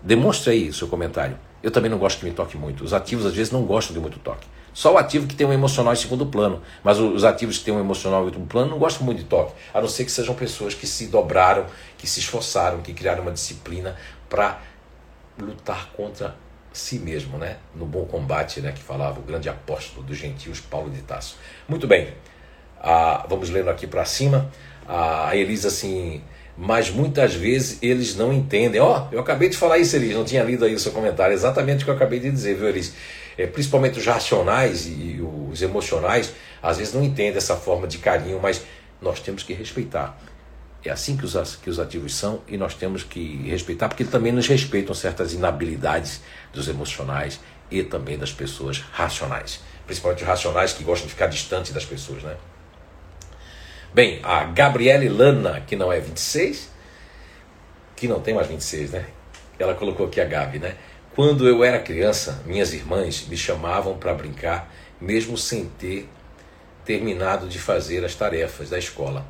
[0.03, 1.39] demonstre aí o seu comentário.
[1.62, 2.85] Eu também não gosto que me toque muito.
[2.85, 4.47] Os ativos às vezes não gostam de muito toque.
[4.75, 6.61] Só o ativo que tem um emocional em segundo plano.
[6.85, 9.55] Mas os ativos que têm um emocional em último plano não gostam muito de toque.
[9.73, 11.65] A não ser que sejam pessoas que se dobraram,
[11.97, 13.97] que se esforçaram, que criaram uma disciplina
[14.29, 14.61] para
[15.41, 16.37] lutar contra
[16.71, 17.57] si mesmo, né?
[17.75, 18.73] No bom combate, né?
[18.73, 21.39] Que falava o grande apóstolo dos gentios, Paulo de Tasso.
[21.67, 22.12] Muito bem.
[22.79, 24.51] Ah, vamos lendo aqui para cima
[24.88, 26.22] a Elisa assim,
[26.57, 28.81] mas muitas vezes eles não entendem.
[28.81, 31.35] Ó, oh, eu acabei de falar isso, Elis, não tinha lido aí o seu comentário,
[31.35, 32.94] exatamente o que eu acabei de dizer, viu, Elis?
[33.37, 35.20] É, principalmente os racionais e
[35.51, 38.62] os emocionais, às vezes não entendem essa forma de carinho, mas
[39.01, 40.18] nós temos que respeitar.
[40.83, 44.32] É assim que os, que os ativos são e nós temos que respeitar, porque também
[44.32, 46.22] nos respeitam certas inabilidades
[46.53, 49.61] dos emocionais e também das pessoas racionais.
[49.84, 52.37] Principalmente os racionais que gostam de ficar distante das pessoas, né?
[53.97, 56.70] Bem, a Gabriele Lana, que não é 26,
[57.97, 59.07] que não tem mais 26, né?
[59.59, 60.74] Ela colocou aqui a Gabi, né?
[61.14, 64.70] Quando eu era criança, minhas irmãs me chamavam para brincar,
[65.01, 66.11] mesmo sem ter
[66.84, 69.24] terminado de fazer as tarefas da escola.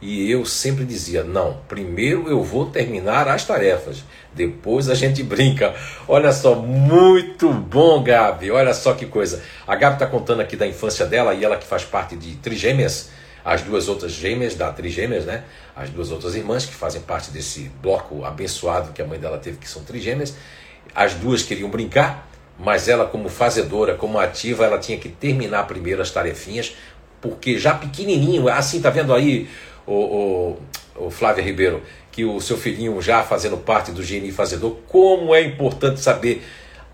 [0.00, 5.74] E eu sempre dizia: não, primeiro eu vou terminar as tarefas, depois a gente brinca.
[6.06, 8.52] Olha só, muito bom, Gabi.
[8.52, 9.42] Olha só que coisa.
[9.66, 13.10] A Gabi está contando aqui da infância dela e ela que faz parte de Trigêmeas
[13.44, 15.44] as duas outras gêmeas, da trigêmeas, né?
[15.74, 19.58] As duas outras irmãs que fazem parte desse bloco abençoado que a mãe dela teve,
[19.58, 20.34] que são trigêmeas.
[20.94, 22.28] As duas queriam brincar,
[22.58, 26.76] mas ela, como fazedora, como ativa, ela tinha que terminar primeiro as tarefinhas,
[27.20, 29.48] porque já pequenininho, assim, tá vendo aí,
[29.86, 29.92] o,
[30.96, 35.34] o, o Flávio Ribeiro, que o seu filhinho já fazendo parte do GNI Fazedor, como
[35.34, 36.44] é importante saber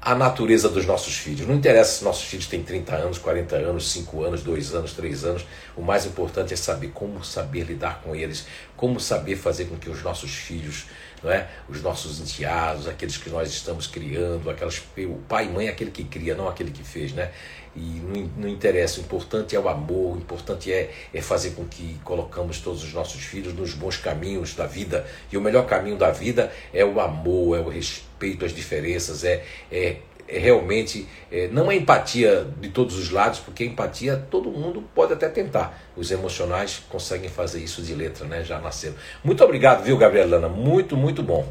[0.01, 1.47] a natureza dos nossos filhos.
[1.47, 5.25] Não interessa se nossos filhos têm 30 anos, 40 anos, 5 anos, 2 anos, 3
[5.25, 5.47] anos.
[5.77, 8.47] O mais importante é saber como saber lidar com eles,
[8.77, 10.87] como saber fazer com que os nossos filhos,
[11.23, 11.49] não é?
[11.69, 15.91] os nossos enteados, aqueles que nós estamos criando, aquelas, o pai e mãe é aquele
[15.91, 17.13] que cria, não aquele que fez.
[17.13, 17.33] Né?
[17.75, 21.65] E não, não interessa, o importante é o amor, o importante é, é fazer com
[21.65, 25.05] que colocamos todos os nossos filhos nos bons caminhos da vida.
[25.31, 28.08] E o melhor caminho da vida é o amor, é o respeito
[28.45, 29.97] às diferenças, é, é,
[30.29, 35.13] é realmente é, não a empatia de todos os lados, porque empatia todo mundo pode
[35.13, 35.83] até tentar.
[35.97, 38.45] Os emocionais conseguem fazer isso de letra, né?
[38.45, 38.95] Já nasceram.
[39.25, 40.49] Muito obrigado, viu, Gabrielana?
[40.49, 41.51] Muito, muito bom.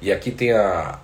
[0.00, 0.98] E aqui tem a.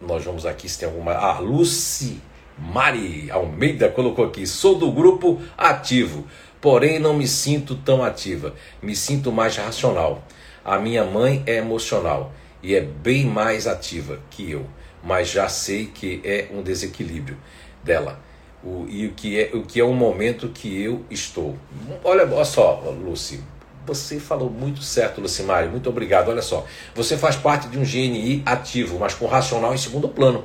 [0.00, 1.12] Nós vamos aqui se tem alguma.
[1.12, 2.20] A Lucy
[2.58, 6.26] Mari Almeida colocou aqui: sou do grupo ativo,
[6.60, 10.24] porém não me sinto tão ativa, me sinto mais racional.
[10.64, 12.32] A minha mãe é emocional
[12.62, 14.66] e é bem mais ativa que eu,
[15.02, 17.36] mas já sei que é um desequilíbrio
[17.82, 18.20] dela.
[18.62, 21.56] O, e o que, é, o que é um momento que eu estou.
[22.04, 23.42] Olha, olha só, Lucy,
[23.86, 26.28] você falou muito certo, Lucimari, muito obrigado.
[26.28, 30.44] Olha só, você faz parte de um GNI ativo, mas com racional em segundo plano.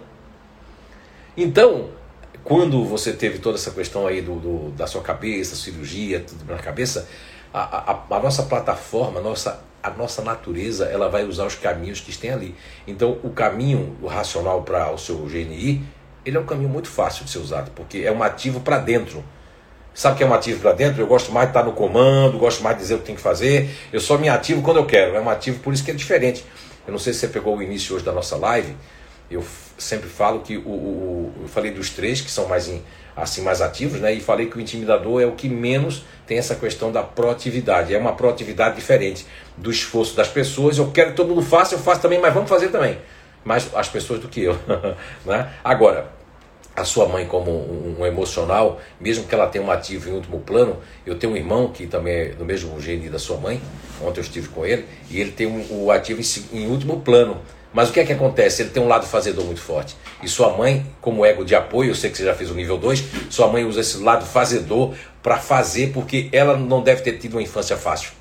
[1.35, 1.89] Então,
[2.43, 6.57] quando você teve toda essa questão aí do, do da sua cabeça, cirurgia, tudo na
[6.57, 7.07] cabeça,
[7.53, 11.99] a, a, a, nossa plataforma, a nossa, a nossa natureza, ela vai usar os caminhos
[11.99, 12.55] que tem ali.
[12.87, 15.83] Então, o caminho racional para o seu GNI,
[16.25, 19.23] ele é um caminho muito fácil de ser usado, porque é um ativo para dentro.
[19.93, 21.03] Sabe o que é um ativo para dentro?
[21.03, 23.21] Eu gosto mais de estar no comando, gosto mais de dizer o que tem que
[23.21, 23.69] fazer.
[23.93, 25.15] Eu só me ativo quando eu quero.
[25.15, 26.43] É um ativo, por isso que é diferente.
[26.87, 28.75] Eu não sei se você pegou o início hoje da nossa live.
[29.29, 29.43] Eu
[29.77, 32.67] sempre falo que o, o, eu falei dos três que são mais
[33.15, 34.13] assim mais ativos, né?
[34.13, 37.93] E falei que o intimidador é o que menos tem essa questão da proatividade.
[37.93, 40.77] É uma proatividade diferente do esforço das pessoas.
[40.77, 42.97] Eu quero que todo mundo faça, eu faço também, mas vamos fazer também.
[43.43, 44.57] Mais as pessoas do que eu,
[45.25, 45.51] né?
[45.63, 46.11] Agora,
[46.75, 50.39] a sua mãe como um, um, emocional, mesmo que ela tenha um ativo em último
[50.41, 53.61] plano, eu tenho um irmão que também é do mesmo gene da sua mãe,
[54.01, 57.39] ontem eu estive com ele, e ele tem um, o ativo em, em último plano.
[57.75, 58.61] Mas o que é que acontece?
[58.61, 59.97] Ele tem um lado fazedor muito forte.
[60.23, 62.77] E sua mãe, como ego de apoio, eu sei que você já fez o nível
[62.77, 67.33] 2, sua mãe usa esse lado fazedor para fazer, porque ela não deve ter tido
[67.33, 68.13] uma infância fácil.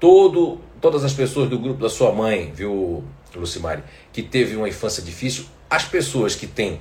[0.00, 3.04] Todo, todas as pessoas do grupo da sua mãe, viu,
[3.36, 6.80] Lucimari, que teve uma infância difícil, as pessoas que têm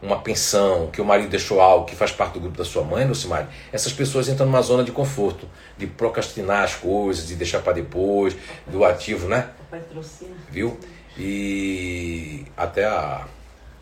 [0.00, 3.06] uma pensão, que o marido deixou algo, que faz parte do grupo da sua mãe,
[3.06, 7.74] Lucimari, essas pessoas entram numa zona de conforto, de procrastinar as coisas, de deixar para
[7.74, 8.34] depois,
[8.66, 9.50] do ativo, né?
[9.70, 10.34] Patrocina.
[10.50, 10.78] Viu?
[11.18, 13.26] E até a,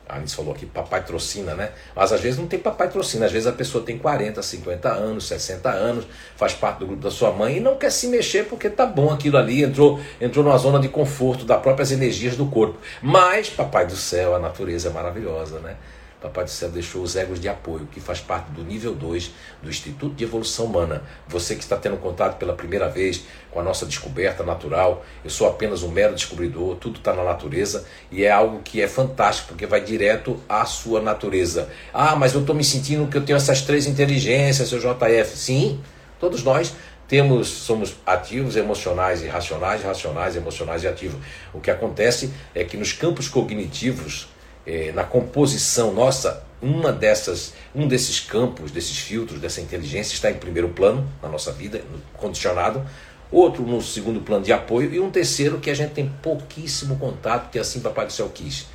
[0.09, 1.70] a Anice falou aqui, papai trocina, né?
[1.95, 5.26] Mas às vezes não tem papai trocina, às vezes a pessoa tem 40, 50 anos,
[5.26, 6.07] 60 anos,
[6.37, 9.12] faz parte do grupo da sua mãe e não quer se mexer porque tá bom
[9.12, 12.78] aquilo ali, entrou, entrou numa zona de conforto das próprias energias do corpo.
[13.03, 15.76] Mas, papai do céu, a natureza é maravilhosa, né?
[16.25, 19.31] Papai do Céu deixou os egos de apoio, que faz parte do nível 2
[19.62, 21.03] do Instituto de Evolução Humana.
[21.29, 25.47] Você que está tendo contato pela primeira vez com a nossa descoberta natural, eu sou
[25.47, 29.66] apenas um mero descobridor, tudo está na natureza e é algo que é fantástico, porque
[29.66, 31.68] vai direto à sua natureza.
[31.93, 35.37] Ah, mas eu estou me sentindo que eu tenho essas três inteligências, seu JF.
[35.37, 35.79] Sim,
[36.18, 36.75] todos nós
[37.07, 41.20] temos somos ativos emocionais e racionais, racionais, emocionais e ativos.
[41.53, 44.33] O que acontece é que nos campos cognitivos
[44.67, 50.35] é, na composição nossa, uma dessas, um desses campos, desses filtros, dessa inteligência está em
[50.35, 51.83] primeiro plano na nossa vida,
[52.15, 52.85] condicionado,
[53.31, 57.51] outro no segundo plano de apoio e um terceiro que a gente tem pouquíssimo contato,
[57.51, 58.67] que é assim Papai do Céu quis.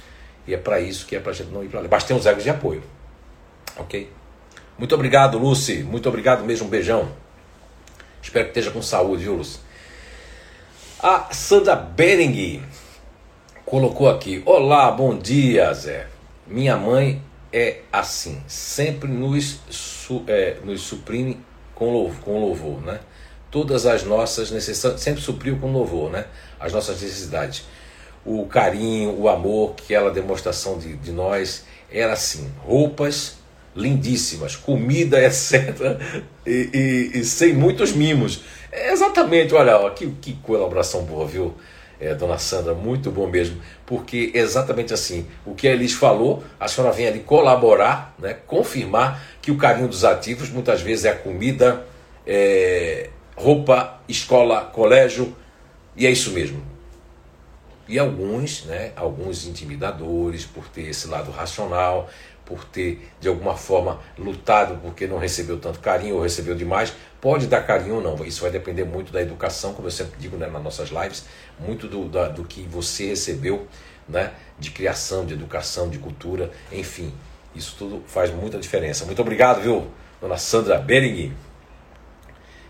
[0.47, 1.87] E é para isso que é para a gente não ir para lá.
[1.89, 2.83] Mas tem os egos de apoio.
[3.77, 4.11] Ok?
[4.77, 5.83] Muito obrigado, Lucy.
[5.83, 6.65] Muito obrigado mesmo.
[6.65, 7.09] Um beijão.
[8.21, 9.59] Espero que esteja com saúde, viu, Lucy?
[11.01, 12.61] A Sandra Bering
[13.69, 16.07] colocou aqui: Olá, bom dia, Zé.
[16.47, 17.21] Minha mãe
[17.53, 21.39] é assim, sempre nos, su, é, nos suprime
[21.75, 22.99] com louvor, com louvor, né?
[23.51, 26.25] Todas as nossas necessidades, sempre supriu com louvor, né?
[26.59, 27.63] As nossas necessidades.
[28.25, 33.37] O carinho, o amor, que ela demonstração de, de nós era assim: roupas
[33.75, 35.99] lindíssimas, comida, etc.
[36.45, 36.69] E,
[37.13, 38.41] e, e sem muitos mimos.
[38.71, 41.55] É exatamente, olha, ó, que, que colaboração boa, viu?
[41.99, 46.67] É, dona Sandra, muito bom mesmo, porque exatamente assim, o que a Elis falou, a
[46.67, 51.85] senhora vem ali colaborar, né, confirmar que o carinho dos ativos muitas vezes é comida,
[52.25, 55.35] é, roupa, escola, colégio,
[55.95, 56.61] e é isso mesmo.
[57.87, 62.09] E alguns, né, alguns intimidadores, por ter esse lado racional,
[62.45, 67.47] por ter de alguma forma lutado porque não recebeu tanto carinho ou recebeu demais, pode
[67.47, 68.25] dar carinho ou não.
[68.25, 71.25] Isso vai depender muito da educação, como eu sempre digo né, nas nossas lives,
[71.59, 73.67] muito do, da, do que você recebeu
[74.07, 77.13] né, de criação, de educação, de cultura, enfim.
[77.55, 79.05] Isso tudo faz muita diferença.
[79.05, 79.87] Muito obrigado, viu,
[80.21, 81.33] dona Sandra Bering.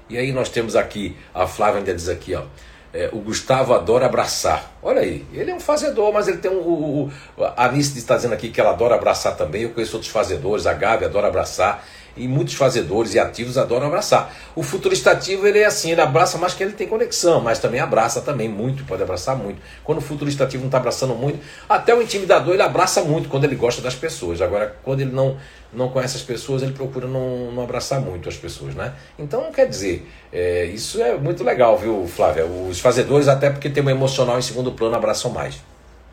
[0.09, 2.43] E aí nós temos aqui, a Flávia ainda diz aqui, ó.
[2.91, 4.73] É, o Gustavo adora abraçar.
[4.81, 6.57] Olha aí, ele é um fazedor, mas ele tem um.
[6.57, 9.61] O, a Anice está dizendo aqui que ela adora abraçar também.
[9.61, 11.85] Eu conheço outros fazedores, a Gabi adora abraçar
[12.15, 14.33] e muitos fazedores e ativos adoram abraçar.
[14.55, 17.79] O futurista ativo ele é assim, ele abraça mais que ele tem conexão, mas também
[17.79, 19.61] abraça também muito, pode abraçar muito.
[19.83, 23.45] Quando o futurista ativo não está abraçando muito, até o intimidador ele abraça muito quando
[23.45, 24.41] ele gosta das pessoas.
[24.41, 25.37] Agora, quando ele não,
[25.71, 28.93] não conhece as pessoas, ele procura não, não abraçar muito as pessoas, né?
[29.17, 32.45] Então, quer dizer, é, isso é muito legal, viu, Flávia?
[32.45, 35.55] Os fazedores, até porque tem um emocional em segundo plano, abraçam mais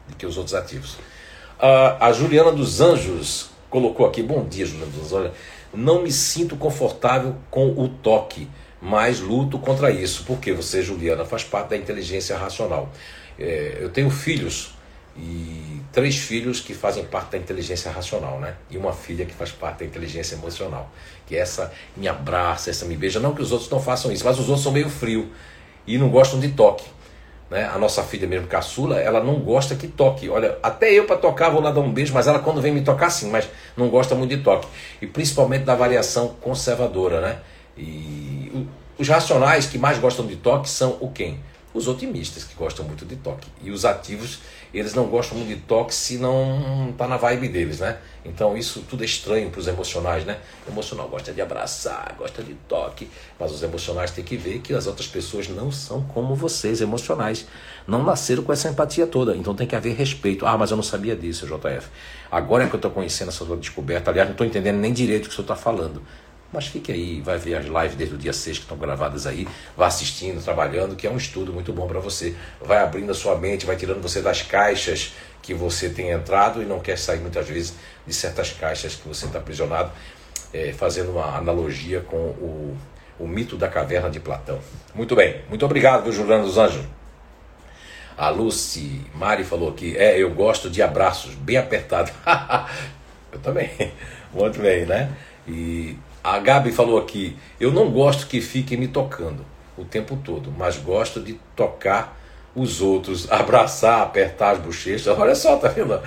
[0.08, 0.94] do que os outros ativos.
[1.58, 5.32] Uh, a Juliana dos Anjos colocou aqui, bom dia, Juliana dos Anjos,
[5.74, 8.48] não me sinto confortável com o toque,
[8.80, 12.90] mas luto contra isso, porque você, Juliana, faz parte da inteligência racional.
[13.38, 14.74] É, eu tenho filhos
[15.16, 18.54] e três filhos que fazem parte da inteligência racional, né?
[18.70, 20.90] E uma filha que faz parte da inteligência emocional,
[21.26, 23.18] que essa me abraça, essa me beija.
[23.18, 25.30] Não que os outros não façam isso, mas os outros são meio frio
[25.86, 26.84] e não gostam de toque.
[27.50, 27.64] Né?
[27.64, 30.28] A nossa filha mesmo, caçula, ela não gosta que toque.
[30.28, 32.82] Olha, até eu para tocar vou lá dar um beijo, mas ela quando vem me
[32.82, 34.66] tocar sim, mas não gosta muito de toque.
[35.00, 37.38] E principalmente da variação conservadora, né?
[37.76, 38.66] E
[38.98, 41.38] os racionais que mais gostam de toque são o quem?
[41.72, 43.48] Os otimistas que gostam muito de toque.
[43.62, 44.40] E os ativos
[44.78, 47.98] eles não gostam muito de toque se não está na vibe deles, né?
[48.24, 50.38] Então isso tudo é estranho para os emocionais, né?
[50.66, 53.08] O emocional gosta de abraçar, gosta de toque,
[53.38, 57.46] mas os emocionais têm que ver que as outras pessoas não são como vocês, emocionais.
[57.86, 60.44] Não nasceram com essa empatia toda, então tem que haver respeito.
[60.44, 61.88] Ah, mas eu não sabia disso, JF.
[62.30, 64.10] Agora é que eu estou conhecendo essa sua descoberta.
[64.10, 66.02] Aliás, não estou entendendo nem direito o que o senhor está falando.
[66.52, 69.48] Mas fique aí, vai ver as lives desde o dia 6 que estão gravadas aí,
[69.76, 72.34] vá assistindo, trabalhando, que é um estudo muito bom para você.
[72.60, 76.64] Vai abrindo a sua mente, vai tirando você das caixas que você tem entrado e
[76.64, 77.74] não quer sair muitas vezes
[78.06, 79.90] de certas caixas que você está aprisionado,
[80.52, 82.76] é, fazendo uma analogia com o,
[83.18, 84.60] o mito da caverna de Platão.
[84.94, 86.84] Muito bem, muito obrigado, viu, Juliano dos Anjos.
[88.16, 92.12] A Lucy Mari falou aqui, é, eu gosto de abraços bem apertados.
[93.30, 93.70] eu também,
[94.32, 95.12] muito bem, né?
[95.46, 99.46] E a Gabi falou aqui: eu não gosto que fiquem me tocando
[99.78, 102.18] o tempo todo, mas gosto de tocar
[102.52, 105.06] os outros, abraçar, apertar as bochechas.
[105.06, 106.00] Olha só, tá vendo?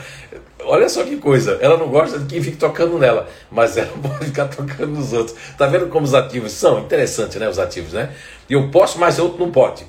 [0.66, 1.58] Olha só que coisa.
[1.62, 5.38] Ela não gosta de quem fique tocando nela, mas ela pode ficar tocando nos outros.
[5.58, 6.80] Tá vendo como os ativos são?
[6.80, 7.48] Interessante, né?
[7.48, 8.14] Os ativos, né?
[8.50, 9.86] E eu posso, mas outro não pode.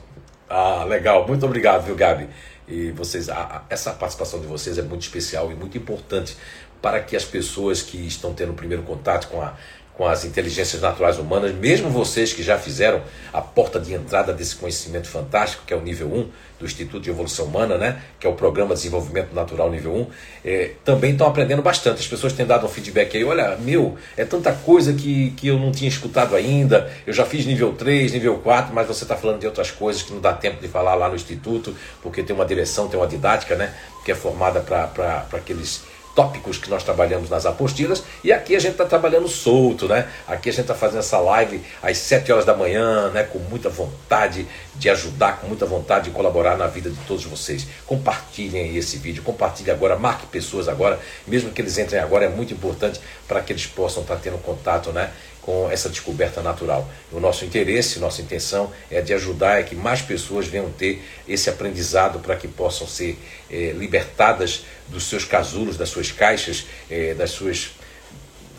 [0.48, 1.26] Ah, legal.
[1.26, 2.28] Muito obrigado, viu, Gabi?
[2.68, 6.36] E vocês, a, a, essa participação de vocês é muito especial e muito importante
[6.80, 9.54] para que as pessoas que estão tendo o primeiro contato com a
[10.00, 13.02] com as inteligências naturais humanas, mesmo vocês que já fizeram
[13.34, 17.10] a porta de entrada desse conhecimento fantástico, que é o nível 1 do Instituto de
[17.10, 20.06] Evolução Humana, né, que é o Programa de Desenvolvimento Natural nível 1,
[20.42, 22.00] é, também estão aprendendo bastante.
[22.00, 25.58] As pessoas têm dado um feedback aí, olha, meu, é tanta coisa que, que eu
[25.58, 29.40] não tinha escutado ainda, eu já fiz nível 3, nível 4, mas você está falando
[29.40, 32.46] de outras coisas que não dá tempo de falar lá no Instituto, porque tem uma
[32.46, 35.82] direção, tem uma didática, né, que é formada para aqueles
[36.14, 40.08] tópicos que nós trabalhamos nas apostilas e aqui a gente está trabalhando solto, né?
[40.26, 43.22] Aqui a gente está fazendo essa live às 7 horas da manhã, né?
[43.22, 47.66] Com muita vontade de ajudar, com muita vontade de colaborar na vida de todos vocês.
[47.86, 52.52] Compartilhem esse vídeo, compartilhem agora, marque pessoas agora, mesmo que eles entrem agora, é muito
[52.52, 55.10] importante para que eles possam estar tá tendo contato, né?
[55.42, 56.88] Com essa descoberta natural.
[57.10, 61.48] O nosso interesse, nossa intenção é de ajudar é que mais pessoas venham ter esse
[61.48, 63.18] aprendizado para que possam ser
[63.50, 67.70] é, libertadas dos seus casulos, das suas caixas, é, das suas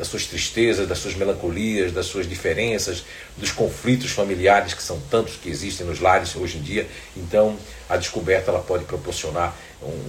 [0.01, 3.03] das suas tristezas, das suas melancolias, das suas diferenças,
[3.38, 6.88] dos conflitos familiares que são tantos que existem nos lares hoje em dia.
[7.15, 7.55] Então,
[7.88, 9.55] a descoberta ela pode proporcionar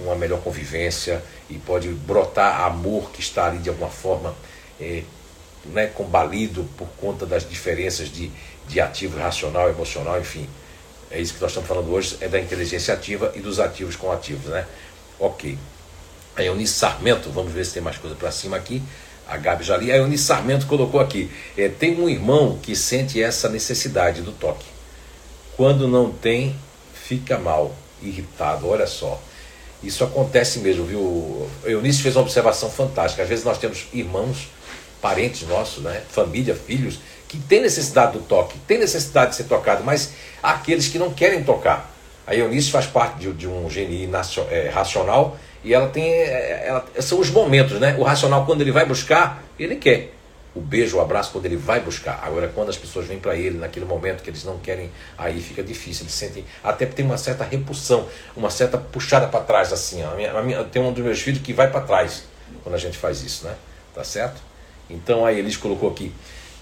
[0.03, 4.35] uma melhor convivência e pode brotar amor que está ali de alguma forma
[4.81, 5.03] é,
[5.65, 8.31] né, combalido por conta das diferenças de,
[8.67, 10.47] de ativo racional, emocional, enfim.
[11.09, 14.11] É isso que nós estamos falando hoje, é da inteligência ativa e dos ativos com
[14.11, 14.65] ativos, né?
[15.19, 15.57] Ok.
[16.35, 18.81] A Eunice Sarmento, vamos ver se tem mais coisa para cima aqui.
[19.27, 19.91] A Gabi já li.
[19.91, 24.65] A Eunice Sarmento colocou aqui: é, tem um irmão que sente essa necessidade do toque.
[25.55, 26.55] Quando não tem,
[26.93, 28.67] fica mal, irritado.
[28.67, 29.21] Olha só.
[29.83, 31.47] Isso acontece mesmo, viu?
[31.63, 33.21] A Eunice fez uma observação fantástica.
[33.21, 34.47] Às vezes nós temos irmãos
[35.03, 36.01] parentes nossos, né?
[36.09, 36.97] família, filhos,
[37.27, 41.13] que tem necessidade do toque, tem necessidade de ser tocado, mas há aqueles que não
[41.13, 41.91] querem tocar.
[42.25, 44.09] A Eunice faz parte de, de um GNI
[44.49, 46.09] é, racional e ela tem.
[46.09, 47.97] É, ela, são os momentos, né?
[47.99, 50.13] O racional, quando ele vai buscar, ele quer
[50.55, 52.21] o beijo, o abraço, quando ele vai buscar.
[52.23, 55.61] Agora, quando as pessoas vêm para ele naquele momento que eles não querem, aí fica
[55.61, 56.03] difícil.
[56.03, 56.45] Eles sentem.
[56.63, 60.01] Até tem uma certa repulsão, uma certa puxada para trás, assim.
[60.01, 62.23] A minha, a minha, tem um dos meus filhos que vai para trás
[62.63, 63.53] quando a gente faz isso, né?
[63.93, 64.52] Tá certo?
[64.89, 66.11] Então, aí Elis colocou aqui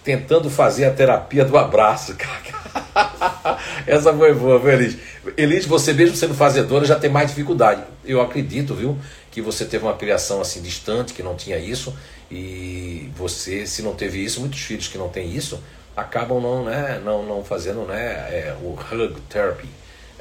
[0.04, 2.16] tentando fazer a terapia do abraço.
[3.86, 4.98] Essa foi boa, viu, Elis?
[5.38, 7.84] Elis, você mesmo sendo fazedora já tem mais dificuldade.
[8.04, 8.98] Eu acredito, viu,
[9.30, 11.96] que você teve uma criação assim distante, que não tinha isso,
[12.30, 15.62] e você, se não teve isso, muitos filhos que não têm isso,
[15.96, 19.68] acabam não, né, não, não fazendo né, é, o hug therapy,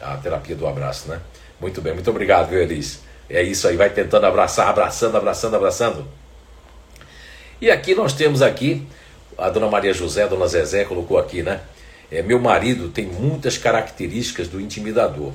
[0.01, 1.21] a terapia do abraço, né?
[1.61, 3.01] Muito bem, muito obrigado, viu, Elis?
[3.29, 6.20] É isso aí, vai tentando abraçar, abraçando, abraçando, abraçando.
[7.61, 8.87] E aqui nós temos aqui
[9.37, 11.61] a dona Maria José, a dona Zezé colocou aqui, né?
[12.11, 15.31] É, meu marido tem muitas características do intimidador.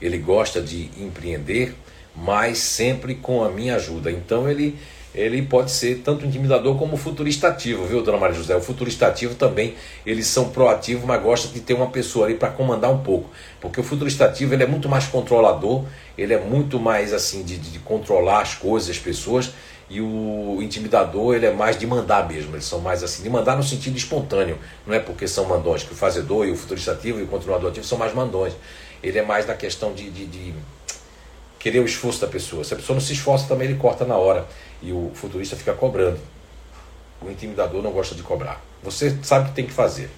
[0.00, 1.74] Ele gosta de empreender,
[2.14, 4.10] mas sempre com a minha ajuda.
[4.10, 4.78] Então ele
[5.12, 8.54] ele pode ser tanto intimidador como futurista ativo, viu, dona Maria José?
[8.54, 9.74] O futurista ativo também,
[10.06, 13.28] eles são proativos, mas gostam de ter uma pessoa ali para comandar um pouco.
[13.60, 15.84] Porque o futurista ativo ele é muito mais controlador,
[16.16, 19.50] ele é muito mais assim de, de controlar as coisas, as pessoas,
[19.90, 23.56] e o intimidador ele é mais de mandar mesmo, eles são mais assim, de mandar
[23.56, 27.18] no sentido espontâneo, não é porque são mandões, que o fazedor e o futurista ativo
[27.18, 28.54] e o continuador ativo são mais mandões.
[29.02, 30.54] Ele é mais na questão de, de, de
[31.58, 32.62] querer o esforço da pessoa.
[32.62, 34.46] Se a pessoa não se esforça também, ele corta na hora
[34.80, 36.20] e o futurista fica cobrando.
[37.20, 38.62] O intimidador não gosta de cobrar.
[38.84, 40.08] Você sabe que tem que fazer.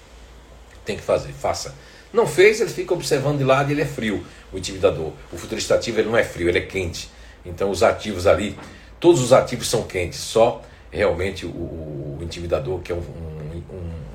[0.85, 1.73] Tem que fazer, faça.
[2.11, 5.13] Não fez, ele fica observando de lado e ele é frio, o intimidador.
[5.31, 7.09] O futurista ativo ele não é frio, ele é quente.
[7.43, 8.55] Então os ativos ali
[9.03, 13.61] Todos os ativos são quentes, só realmente o, o intimidador, que é um, um,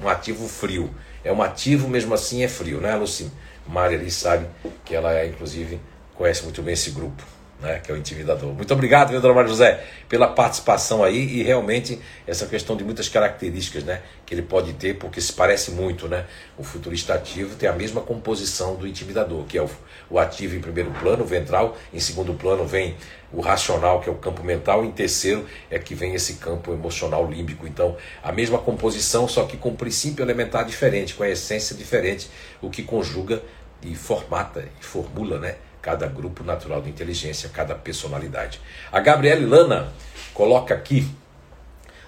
[0.02, 0.88] um, ativo frio.
[1.22, 3.30] É um ativo, mesmo assim é frio, né, Luci?
[3.66, 4.46] Maria ali sabe
[4.86, 5.78] que ela é, inclusive,
[6.14, 7.22] conhece muito bem esse grupo
[7.60, 8.52] né, que é o intimidador.
[8.54, 13.08] Muito obrigado, viu, dona Maria José, pela participação aí e realmente essa questão de muitas
[13.08, 16.24] características né, que ele pode ter, porque se parece muito, né?
[16.56, 19.68] O futurista ativo tem a mesma composição do intimidador, que é o,
[20.08, 22.96] o ativo em primeiro plano, o ventral, em segundo plano vem
[23.32, 26.72] o racional, que é o campo mental, e em terceiro é que vem esse campo
[26.72, 27.66] emocional límbico.
[27.66, 32.30] Então, a mesma composição, só que com princípio elementar diferente, com a essência diferente,
[32.62, 33.42] o que conjuga
[33.82, 35.56] e formata e formula, né?
[35.80, 38.60] Cada grupo natural de inteligência, cada personalidade.
[38.90, 39.92] A Gabriela Lana
[40.34, 41.08] coloca aqui: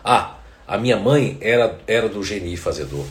[0.04, 3.04] Ah, a minha mãe era, era do geni fazedor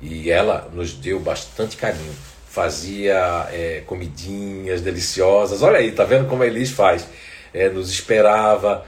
[0.00, 2.14] e ela nos deu bastante carinho.
[2.48, 5.62] Fazia é, comidinhas deliciosas.
[5.62, 7.06] Olha aí, tá vendo como a Elis faz?
[7.52, 8.84] É, nos esperava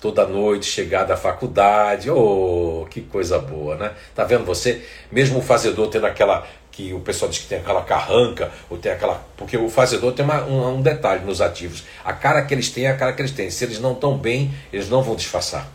[0.00, 2.10] toda noite, chegar da faculdade.
[2.10, 3.92] Oh, que coisa boa, né?
[4.14, 4.82] Tá vendo você?
[5.12, 6.46] Mesmo o fazedor tendo aquela
[6.80, 9.22] que o pessoal diz que tem aquela carranca, ou tem aquela.
[9.36, 11.84] Porque o fazedor tem uma, um, um, detalhe nos ativos.
[12.04, 13.50] A cara que eles têm é a cara que eles têm.
[13.50, 15.68] Se eles não estão bem, eles não vão disfarçar.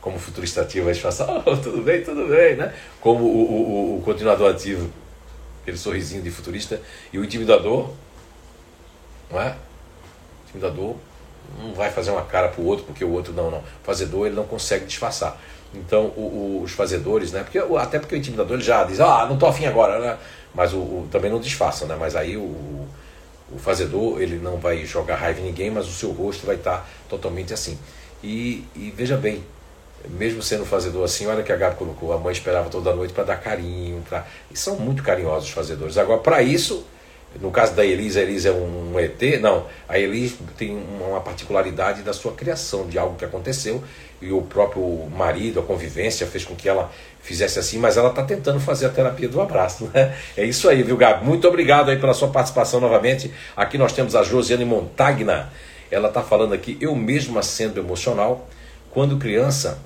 [0.00, 2.72] Como o futurista ativo vai disfarçar, oh, tudo bem, tudo bem, né?
[3.00, 4.90] Como o, o, o, continuador ativo,
[5.62, 6.80] aquele sorrisinho de futurista,
[7.12, 7.90] e o intimidador,
[9.30, 9.48] não é?
[9.48, 10.94] O intimidador
[11.60, 13.58] não vai fazer uma cara para o outro, porque o outro não, não.
[13.58, 15.40] O fazedor ele não consegue disfarçar.
[15.78, 17.42] Então, o, o, os fazedores, né?
[17.42, 20.16] Porque, até porque o intimidador já diz, ah, não tô afim agora, né?
[20.54, 21.96] Mas o, o também não disfarça, né?
[21.98, 22.86] Mas aí o,
[23.58, 27.52] fazedor, ele não vai jogar raiva em ninguém, mas o seu rosto vai estar totalmente
[27.52, 27.78] assim.
[28.22, 29.44] E, e veja bem,
[30.08, 33.24] mesmo sendo fazedor assim, olha que a Gabi colocou, a mãe esperava toda noite para
[33.24, 34.26] dar carinho, pra...
[34.50, 35.98] e são muito carinhosos os fazedores.
[35.98, 36.84] Agora, para isso,
[37.40, 42.02] no caso da Elisa, a Elisa é um ET, não, a Elisa tem uma particularidade
[42.02, 43.82] da sua criação, de algo que aconteceu,
[44.20, 46.90] e o próprio marido, a convivência, fez com que ela
[47.20, 50.16] fizesse assim, mas ela está tentando fazer a terapia do abraço, né?
[50.36, 51.24] É isso aí, viu, Gabi?
[51.24, 53.32] Muito obrigado aí pela sua participação novamente.
[53.56, 55.52] Aqui nós temos a Josiane Montagna.
[55.90, 58.48] Ela está falando aqui, eu mesma sendo emocional,
[58.90, 59.78] quando criança,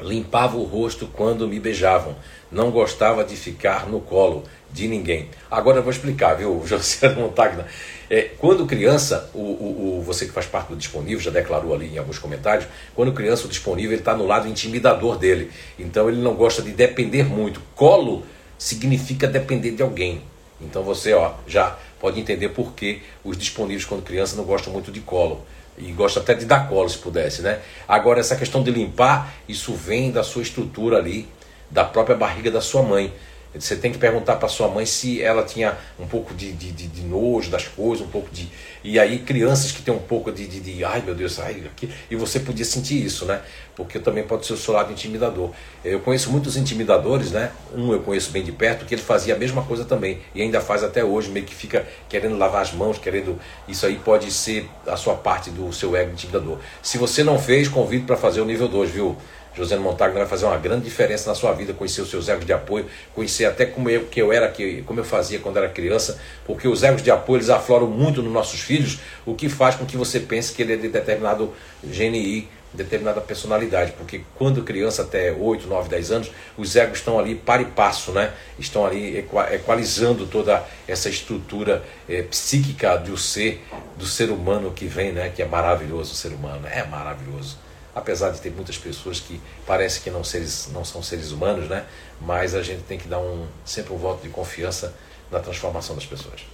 [0.00, 2.14] limpava o rosto quando me beijavam.
[2.50, 4.44] Não gostava de ficar no colo
[4.74, 5.28] de ninguém.
[5.48, 7.64] Agora eu vou explicar, viu, Josiane Montagna?
[8.10, 11.94] É, quando criança, o, o, o, você que faz parte do disponível, já declarou ali
[11.94, 15.50] em alguns comentários, quando criança o disponível está no lado intimidador dele.
[15.78, 17.62] Então ele não gosta de depender muito.
[17.76, 18.24] Colo
[18.58, 20.22] significa depender de alguém.
[20.60, 24.90] Então você ó, já pode entender por que os disponíveis quando criança não gostam muito
[24.90, 25.46] de colo.
[25.78, 27.60] E gosta até de dar colo se pudesse, né?
[27.86, 31.28] Agora essa questão de limpar, isso vem da sua estrutura ali,
[31.70, 33.12] da própria barriga da sua mãe.
[33.58, 36.86] Você tem que perguntar para sua mãe se ela tinha um pouco de, de, de,
[36.88, 38.48] de, nojo das coisas, um pouco de.
[38.82, 41.88] E aí, crianças que têm um pouco de, de, de ai meu Deus, ai, aqui.
[42.10, 43.40] E você podia sentir isso, né?
[43.76, 45.50] Porque também pode ser o seu lado intimidador.
[45.84, 47.52] Eu conheço muitos intimidadores, né?
[47.74, 50.18] Um eu conheço bem de perto, que ele fazia a mesma coisa também.
[50.34, 53.38] E ainda faz até hoje, meio que fica querendo lavar as mãos, querendo.
[53.68, 56.58] Isso aí pode ser a sua parte do seu ego intimidador.
[56.82, 59.16] Se você não fez, convido para fazer o nível 2, viu?
[59.56, 62.52] José Montagno vai fazer uma grande diferença na sua vida, conhecer os seus egos de
[62.52, 66.18] apoio, conhecer até como eu, que eu era, que, como eu fazia quando era criança,
[66.44, 69.86] porque os egos de apoio eles afloram muito nos nossos filhos, o que faz com
[69.86, 71.52] que você pense que ele é de determinado
[71.82, 77.36] GNI, determinada personalidade, porque quando criança até 8, 9, 10 anos, os egos estão ali
[77.36, 78.32] para e passo, né?
[78.58, 83.64] estão ali equalizando toda essa estrutura é, psíquica do ser,
[83.96, 85.30] do ser humano que vem, né?
[85.34, 87.63] que é maravilhoso o ser humano, é maravilhoso
[87.94, 91.84] apesar de ter muitas pessoas que parece que não, seres, não são seres humanos, né?
[92.20, 94.94] mas a gente tem que dar um, sempre um voto de confiança
[95.30, 96.44] na transformação das pessoas.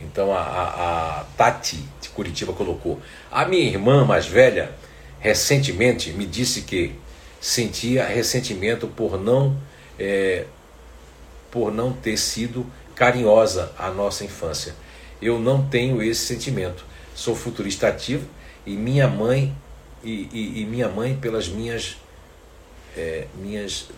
[0.00, 3.00] Então a, a, a Tati de Curitiba colocou:
[3.30, 4.74] A minha irmã mais velha
[5.18, 6.94] recentemente me disse que
[7.38, 9.58] sentia ressentimento por não,
[9.98, 10.46] é,
[11.50, 14.74] por não ter sido carinhosa a nossa infância.
[15.20, 16.84] Eu não tenho esse sentimento.
[17.14, 18.26] Sou futurista ativo
[18.72, 19.54] e minha mãe
[20.02, 21.96] e, e, e minha mãe pelas minhas
[22.96, 23.88] é, minhas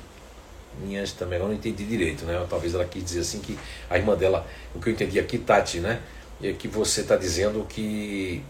[0.81, 3.59] minhas também eu não entendi direito né talvez ela quis dizer assim que
[3.91, 6.01] a irmã dela o que eu entendi aqui Tati né
[6.43, 8.43] é que você está dizendo que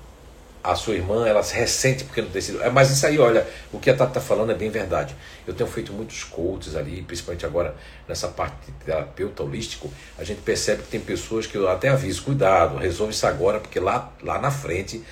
[0.64, 2.62] a sua irmã ela se ressente porque não tem sido.
[2.62, 5.14] É, mas isso aí, olha, o que a Tati está falando é bem verdade.
[5.44, 7.74] Eu tenho feito muitos coaches ali, principalmente agora
[8.06, 12.76] nessa parte terapeuta holístico, a gente percebe que tem pessoas que eu até aviso, cuidado,
[12.76, 15.04] resolve isso agora, porque lá, lá na frente é,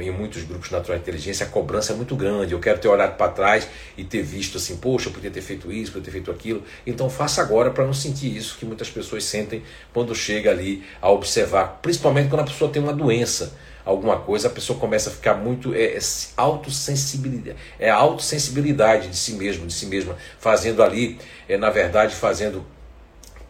[0.00, 2.52] em muitos grupos de natural inteligência a cobrança é muito grande.
[2.52, 5.72] Eu quero ter olhado para trás e ter visto assim, poxa, eu podia ter feito
[5.72, 6.62] isso, podia ter feito aquilo.
[6.86, 11.10] Então faça agora para não sentir isso que muitas pessoas sentem quando chega ali a
[11.10, 15.34] observar, principalmente quando a pessoa tem uma doença, alguma coisa, a pessoa começa a ficar
[15.34, 15.98] muito é, é
[16.36, 21.18] autossensibilidade, é autossensibilidade de si mesmo, de si mesma, fazendo ali,
[21.48, 22.66] é, na verdade, fazendo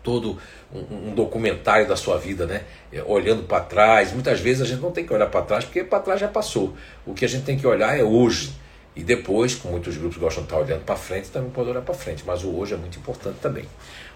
[0.00, 0.38] todo
[0.72, 2.62] um, um documentário da sua vida, né?
[2.92, 4.12] É, olhando para trás.
[4.12, 6.74] Muitas vezes a gente não tem que olhar para trás, porque para trás já passou.
[7.06, 8.52] O que a gente tem que olhar é hoje.
[8.96, 11.94] E depois, como muitos grupos gostam de estar olhando para frente, também pode olhar para
[11.94, 12.24] frente.
[12.26, 13.64] Mas o hoje é muito importante também.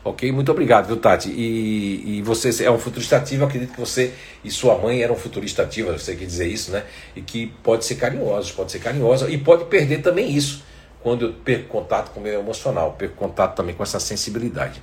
[0.02, 0.32] Ok?
[0.32, 1.30] Muito obrigado, viu, Tati?
[1.30, 4.12] E, e você é um futurista ativo, acredito que você
[4.42, 6.82] e sua mãe eram futurista ativa, você quer dizer isso, né?
[7.14, 10.64] E que pode ser carinhoso, pode ser carinhosa e pode perder também isso
[11.00, 14.82] quando eu perco contato com o meu emocional, perco contato também com essa sensibilidade.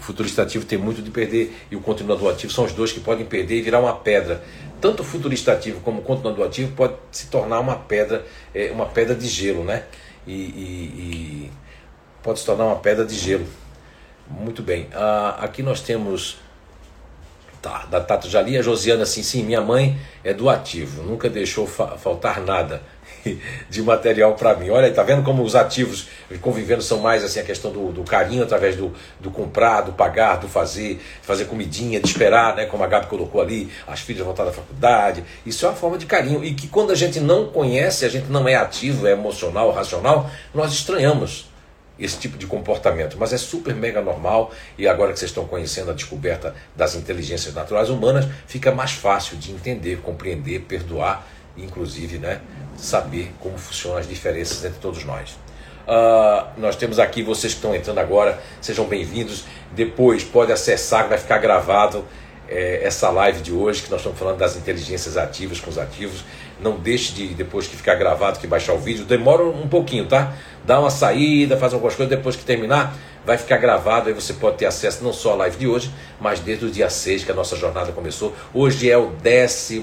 [0.00, 3.00] O futurista ativo tem muito de perder e o continuador ativo são os dois que
[3.00, 4.42] podem perder e virar uma pedra.
[4.80, 8.24] Tanto o futurista ativo como o continuador ativo pode se tornar uma pedra,
[8.54, 9.84] é, uma pedra de gelo, né?
[10.26, 11.50] E, e, e,
[12.22, 13.46] pode se tornar uma pedra de gelo.
[14.26, 14.88] Muito bem.
[14.94, 16.38] Ah, aqui nós temos
[17.60, 21.66] tá, da Tato Jali, a Josiana assim, sim, minha mãe é do ativo, nunca deixou
[21.66, 22.80] fa faltar nada
[23.68, 24.70] de material para mim.
[24.70, 26.08] Olha, tá vendo como os ativos
[26.40, 30.36] convivendo são mais assim a questão do, do carinho através do, do comprar, do pagar,
[30.36, 32.66] do fazer, fazer comidinha, de esperar, né?
[32.66, 35.24] Como a Gabi colocou ali, as filhas voltar da faculdade.
[35.44, 36.44] Isso é uma forma de carinho.
[36.44, 40.30] E que quando a gente não conhece, a gente não é ativo, é emocional, racional,
[40.54, 41.50] nós estranhamos
[42.00, 45.90] esse tipo de comportamento, mas é super mega normal e agora que vocês estão conhecendo
[45.90, 52.40] a descoberta das inteligências naturais humanas, fica mais fácil de entender, compreender, perdoar inclusive né,
[52.76, 55.38] saber como funcionam as diferenças entre todos nós.
[55.86, 59.44] Uh, nós temos aqui vocês que estão entrando agora, sejam bem-vindos.
[59.72, 62.04] Depois pode acessar, vai ficar gravado
[62.48, 66.24] é, essa live de hoje, que nós estamos falando das inteligências ativas com os ativos.
[66.60, 69.04] Não deixe de, depois que ficar gravado, que baixar o vídeo.
[69.04, 70.34] Demora um pouquinho, tá?
[70.64, 72.94] Dá uma saída, faz algumas coisas, depois que terminar,
[73.24, 75.90] vai ficar gravado, aí você pode ter acesso não só à live de hoje,
[76.20, 78.34] mas desde o dia 6 que a nossa jornada começou.
[78.52, 79.82] Hoje é o 11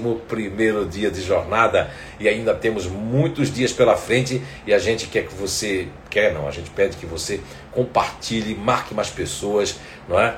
[0.88, 5.34] dia de jornada e ainda temos muitos dias pela frente e a gente quer que
[5.34, 7.40] você, quer não, a gente pede que você
[7.72, 9.78] compartilhe, marque mais pessoas,
[10.08, 10.36] não é?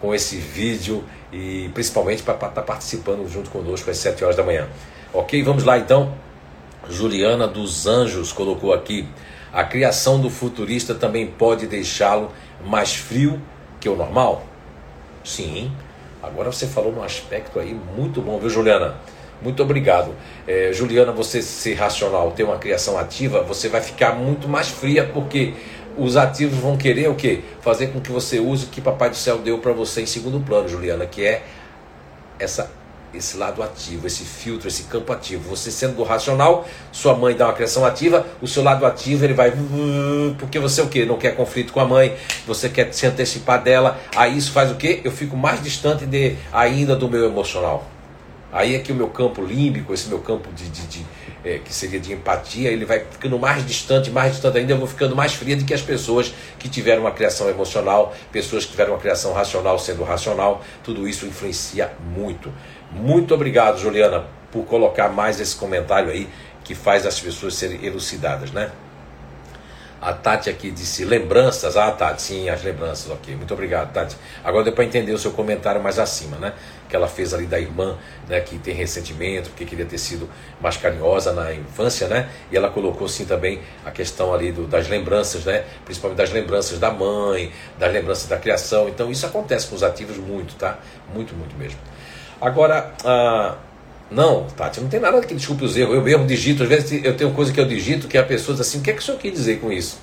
[0.00, 4.68] Com esse vídeo e principalmente para estar participando junto conosco às 7 horas da manhã.
[5.12, 5.42] Ok?
[5.42, 6.14] Vamos lá então.
[6.88, 9.08] Juliana dos Anjos colocou aqui.
[9.52, 12.32] A criação do futurista também pode deixá-lo
[12.64, 13.40] mais frio
[13.78, 14.46] que o normal?
[15.22, 15.70] Sim.
[16.22, 18.96] Agora você falou num aspecto aí muito bom, viu, Juliana?
[19.42, 20.14] Muito obrigado.
[20.46, 25.04] É, Juliana, você ser racional, ter uma criação ativa, você vai ficar muito mais fria,
[25.04, 25.54] porque
[25.98, 27.42] os ativos vão querer o quê?
[27.60, 30.40] Fazer com que você use o que Papai do Céu deu para você em segundo
[30.40, 31.42] plano, Juliana, que é
[32.38, 32.70] essa
[33.14, 35.48] esse lado ativo, esse filtro, esse campo ativo.
[35.50, 39.34] Você sendo do racional, sua mãe dá uma criação ativa, o seu lado ativo ele
[39.34, 39.52] vai
[40.38, 42.14] porque você o que não quer conflito com a mãe,
[42.46, 43.98] você quer se antecipar dela.
[44.16, 45.00] Aí isso faz o que?
[45.04, 47.86] Eu fico mais distante de ainda do meu emocional.
[48.52, 51.06] Aí é que o meu campo límbico, esse meu campo de, de, de
[51.42, 54.86] é, que seria de empatia, ele vai ficando mais distante, mais distante ainda, eu vou
[54.86, 58.92] ficando mais fria do que as pessoas que tiveram uma criação emocional, pessoas que tiveram
[58.92, 62.52] uma criação racional sendo racional, tudo isso influencia muito.
[62.94, 66.28] Muito obrigado, Juliana, por colocar mais esse comentário aí
[66.62, 68.70] que faz as pessoas serem elucidadas, né?
[70.02, 71.76] A Tati aqui disse lembranças.
[71.76, 73.36] Ah, Tati, sim, as lembranças, ok.
[73.36, 74.16] Muito obrigado, Tati.
[74.42, 76.54] Agora deu para entender o seu comentário mais acima, né?
[76.88, 77.96] Que ela fez ali da irmã,
[78.28, 78.40] né?
[78.40, 80.28] Que tem ressentimento, porque queria ter sido
[80.60, 82.28] mais carinhosa na infância, né?
[82.50, 85.64] E ela colocou sim também a questão ali do, das lembranças, né?
[85.84, 88.88] Principalmente das lembranças da mãe, das lembranças da criação.
[88.88, 90.78] Então isso acontece com os ativos muito, tá?
[91.14, 91.78] Muito, muito mesmo.
[92.42, 93.54] Agora, ah,
[94.10, 95.94] não, Tati, não tem nada que desculpe os erros.
[95.94, 98.66] Eu mesmo digito, às vezes eu tenho coisa que eu digito que a pessoa diz
[98.66, 100.00] assim: o que é que o senhor quer dizer com isso?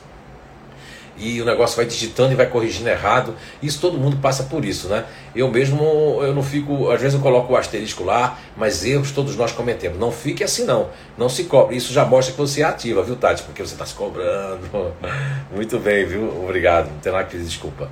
[1.17, 3.35] E o negócio vai digitando e vai corrigindo errado.
[3.61, 5.03] Isso todo mundo passa por isso, né?
[5.35, 5.83] Eu mesmo,
[6.21, 9.99] eu não fico, às vezes eu coloco o asterisco lá, mas erros todos nós cometemos.
[9.99, 10.87] Não fique assim, não.
[11.17, 11.75] Não se cobre.
[11.75, 13.43] Isso já mostra que você é ativa, viu, Tati?
[13.43, 14.93] Porque você está se cobrando.
[15.53, 16.41] Muito bem, viu?
[16.41, 16.89] Obrigado.
[16.89, 17.91] Não tem nada que desculpa.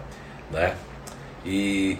[0.50, 0.74] Né?
[1.46, 1.98] E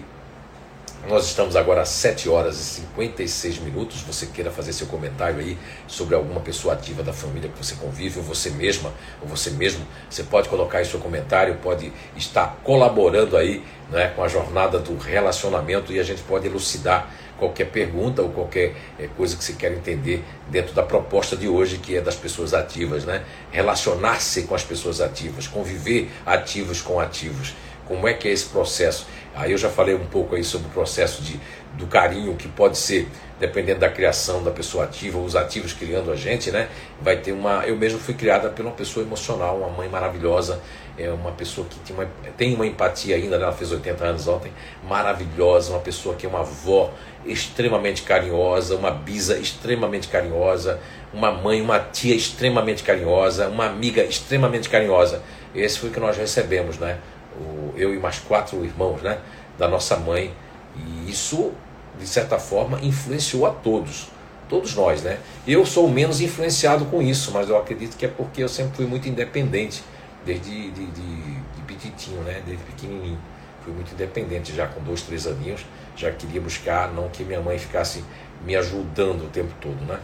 [1.06, 4.02] nós estamos agora às 7 horas e 56 minutos.
[4.02, 8.18] Você queira fazer seu comentário aí sobre alguma pessoa ativa da família que você convive,
[8.18, 8.92] ou você mesma,
[9.22, 14.22] ou você mesmo, você pode colocar aí seu comentário, pode estar colaborando aí né, com
[14.22, 19.36] a jornada do relacionamento e a gente pode elucidar qualquer pergunta ou qualquer é, coisa
[19.36, 23.24] que você quer entender dentro da proposta de hoje, que é das pessoas ativas, né?
[23.50, 27.54] Relacionar-se com as pessoas ativas, conviver ativos com ativos.
[27.88, 29.06] Como é que é esse processo?
[29.34, 31.40] Aí eu já falei um pouco aí sobre o processo de,
[31.74, 33.08] do carinho que pode ser,
[33.40, 36.68] dependendo da criação da pessoa ativa, os ativos criando a gente, né?
[37.00, 37.64] Vai ter uma.
[37.64, 40.60] Eu mesmo fui criada por uma pessoa emocional, uma mãe maravilhosa,
[40.98, 43.44] é uma pessoa que tem uma, tem uma empatia ainda, né?
[43.44, 46.92] ela fez 80 anos ontem, maravilhosa, uma pessoa que é uma avó
[47.24, 50.80] extremamente carinhosa, uma bisa extremamente carinhosa,
[51.14, 55.22] uma mãe, uma tia extremamente carinhosa, uma amiga extremamente carinhosa.
[55.54, 56.98] Esse foi o que nós recebemos, né?
[57.38, 59.18] O, eu e mais quatro irmãos, né,
[59.58, 60.34] da nossa mãe.
[60.76, 61.52] E isso,
[61.98, 64.08] de certa forma, influenciou a todos,
[64.48, 65.18] todos nós, né?
[65.46, 68.86] Eu sou menos influenciado com isso, mas eu acredito que é porque eu sempre fui
[68.86, 69.82] muito independente,
[70.24, 73.18] desde de, de, de pititinho, né, desde pequenininho.
[73.64, 75.66] Fui muito independente já com dois, três aninhos,
[75.96, 78.04] já queria buscar, não que minha mãe ficasse
[78.44, 79.98] me ajudando o tempo todo, né?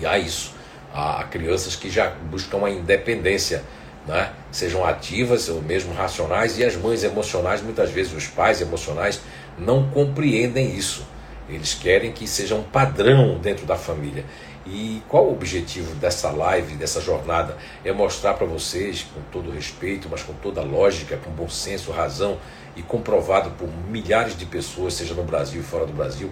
[0.00, 0.54] E há isso,
[0.92, 3.62] há crianças que já buscam a independência
[4.06, 4.32] né?
[4.50, 9.20] sejam ativas ou mesmo racionais, e as mães emocionais, muitas vezes os pais emocionais,
[9.58, 11.06] não compreendem isso.
[11.48, 14.24] Eles querem que seja um padrão dentro da família.
[14.64, 17.56] E qual o objetivo dessa live, dessa jornada?
[17.84, 22.38] É mostrar para vocês, com todo respeito, mas com toda lógica, com bom senso, razão
[22.76, 26.30] e comprovado por milhares de pessoas, seja no Brasil e fora do Brasil,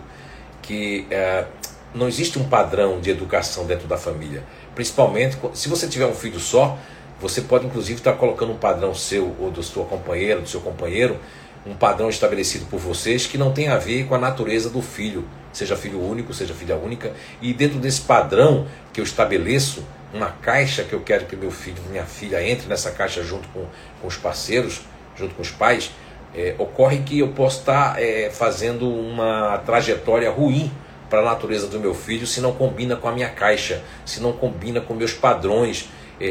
[0.63, 1.45] que é,
[1.93, 4.45] não existe um padrão de educação dentro da família.
[4.75, 6.79] Principalmente se você tiver um filho só,
[7.21, 11.19] você pode, inclusive, estar colocando um padrão seu ou do sua companheira, do seu companheiro,
[11.67, 15.29] um padrão estabelecido por vocês que não tem a ver com a natureza do filho,
[15.53, 17.13] seja filho único, seja filha única.
[17.43, 21.83] E dentro desse padrão que eu estabeleço, uma caixa que eu quero que meu filho,
[21.91, 23.67] minha filha entre nessa caixa junto com,
[24.01, 24.81] com os parceiros,
[25.15, 25.91] junto com os pais,
[26.35, 30.73] é, ocorre que eu posso estar é, fazendo uma trajetória ruim
[31.11, 34.33] para a natureza do meu filho se não combina com a minha caixa, se não
[34.33, 35.89] combina com meus padrões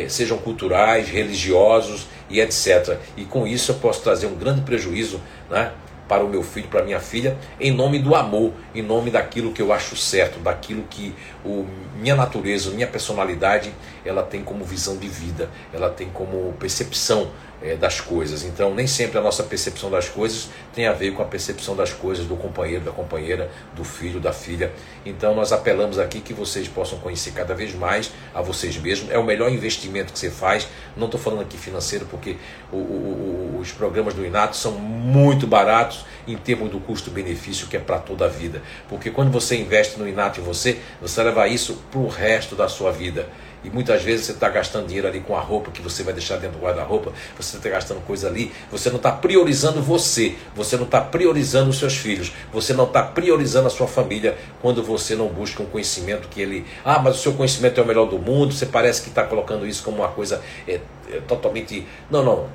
[0.08, 2.98] sejam culturais, religiosos e etc.
[3.18, 5.20] E com isso eu posso trazer um grande prejuízo
[5.50, 5.72] né,
[6.08, 9.52] para o meu filho, para a minha filha, em nome do amor, em nome daquilo
[9.52, 11.14] que eu acho certo, daquilo que
[11.46, 11.66] o,
[12.00, 13.72] minha natureza, minha personalidade,
[14.06, 17.32] ela tem como visão de vida, ela tem como percepção
[17.62, 18.44] é, das coisas.
[18.44, 21.92] Então, nem sempre a nossa percepção das coisas tem a ver com a percepção das
[21.92, 24.72] coisas do companheiro, da companheira, do filho, da filha.
[25.06, 29.12] Então, nós apelamos aqui que vocês possam conhecer cada vez mais a vocês mesmos.
[29.12, 30.68] É o melhor investimento que você faz.
[30.96, 32.38] Não estou falando aqui financeiro, porque
[32.72, 37.80] o, o, os programas do Inato são muito baratos em termos do custo-benefício, que é
[37.80, 38.62] para toda a vida.
[38.88, 42.70] Porque quando você investe no Inato em você, você leva isso para o resto da
[42.70, 43.28] sua vida.
[43.64, 46.38] E muitas vezes você está gastando dinheiro ali com a roupa que você vai deixar
[46.38, 50.86] dentro do guarda-roupa, você está gastando coisa ali, você não está priorizando você, você não
[50.86, 55.28] está priorizando os seus filhos, você não está priorizando a sua família quando você não
[55.28, 56.66] busca um conhecimento que ele.
[56.86, 59.68] Ah, mas o seu conhecimento é o melhor do mundo, você parece que está colocando
[59.68, 60.80] isso como uma coisa é,
[61.12, 61.86] é, totalmente.
[62.10, 62.48] Não, não.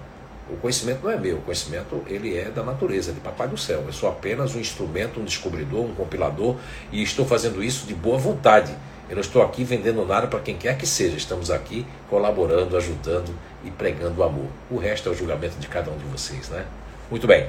[0.49, 3.83] O conhecimento não é meu, o conhecimento ele é da natureza, de Papai do Céu.
[3.87, 6.57] Eu sou apenas um instrumento, um descobridor, um compilador
[6.93, 8.75] e estou fazendo isso de boa vontade.
[9.09, 11.17] Eu não estou aqui vendendo nada para quem quer que seja.
[11.17, 14.49] Estamos aqui colaborando, ajudando e pregando o amor.
[14.71, 16.65] O resto é o julgamento de cada um de vocês, né?
[17.11, 17.47] Muito bem.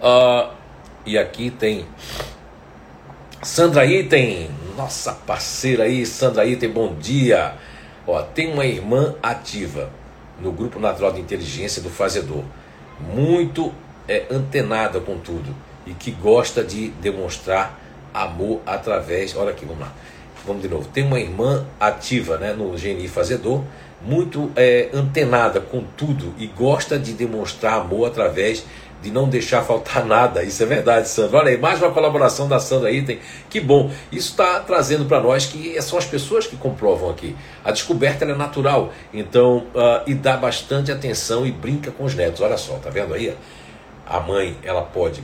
[0.00, 0.50] Uh,
[1.04, 1.86] e aqui tem
[3.42, 7.54] Sandra Item, nossa parceira aí, Sandra Item, bom dia.
[8.06, 9.90] Ó, tem uma irmã ativa
[10.40, 12.42] no grupo natural de inteligência do fazedor,
[13.14, 13.72] muito
[14.08, 15.54] é, antenada com tudo
[15.86, 17.78] e que gosta de demonstrar
[18.12, 19.36] amor através.
[19.36, 19.92] Olha aqui, vamos lá.
[20.46, 20.88] Vamos de novo.
[20.88, 23.62] Tem uma irmã ativa né, no GNI Fazedor,
[24.00, 28.64] muito é, antenada com tudo e gosta de demonstrar amor através
[29.02, 30.42] de não deixar faltar nada.
[30.44, 31.38] Isso é verdade, Sandra.
[31.38, 33.18] Olha aí, mais uma colaboração da Sandra Item.
[33.50, 33.90] Que bom.
[34.10, 37.36] Isso está trazendo para nós que são as pessoas que comprovam aqui.
[37.64, 38.92] A descoberta é natural.
[39.12, 42.40] Então, uh, e dá bastante atenção e brinca com os netos.
[42.40, 43.36] Olha só, tá vendo aí?
[44.06, 45.22] A mãe, ela pode.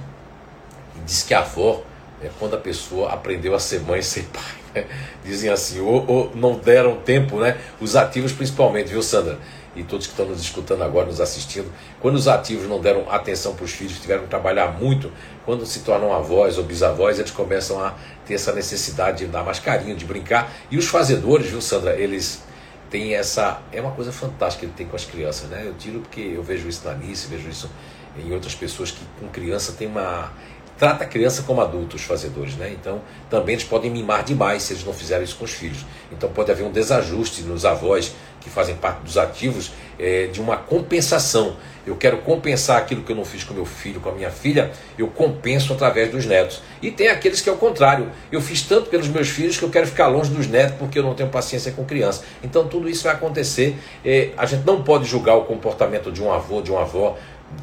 [1.07, 1.83] Diz que a avó
[2.23, 4.43] é quando a pessoa aprendeu a ser mãe e ser pai.
[4.75, 4.87] Né?
[5.25, 7.57] Dizem assim, ou, ou, não deram tempo, né?
[7.81, 9.39] Os ativos principalmente, viu, Sandra?
[9.77, 13.55] E todos que estão nos escutando agora, nos assistindo, quando os ativos não deram atenção
[13.55, 15.13] para os filhos, tiveram que trabalhar muito,
[15.45, 17.95] quando se tornam avós ou bisavós, eles começam a
[18.27, 20.53] ter essa necessidade de dar mais carinho, de brincar.
[20.71, 21.95] E os fazedores, viu, Sandra?
[21.95, 22.43] Eles
[22.91, 23.61] têm essa.
[23.71, 25.63] É uma coisa fantástica que ele tem com as crianças, né?
[25.65, 27.71] Eu tiro porque eu vejo isso na Alice, vejo isso
[28.19, 30.33] em outras pessoas que com criança tem uma
[30.79, 32.71] trata a criança como adulto, os fazedores, né?
[32.73, 35.85] Então, também eles podem mimar demais se eles não fizerem isso com os filhos.
[36.13, 40.57] Então, pode haver um desajuste nos avós que fazem parte dos ativos é, de uma
[40.57, 41.57] compensação.
[41.85, 44.71] Eu quero compensar aquilo que eu não fiz com meu filho, com a minha filha,
[44.97, 46.61] eu compenso através dos netos.
[46.83, 48.11] E tem aqueles que é o contrário.
[48.31, 51.03] Eu fiz tanto pelos meus filhos que eu quero ficar longe dos netos porque eu
[51.03, 52.23] não tenho paciência com criança.
[52.45, 53.77] Então, tudo isso vai acontecer.
[54.05, 57.17] É, a gente não pode julgar o comportamento de um avô, de uma avó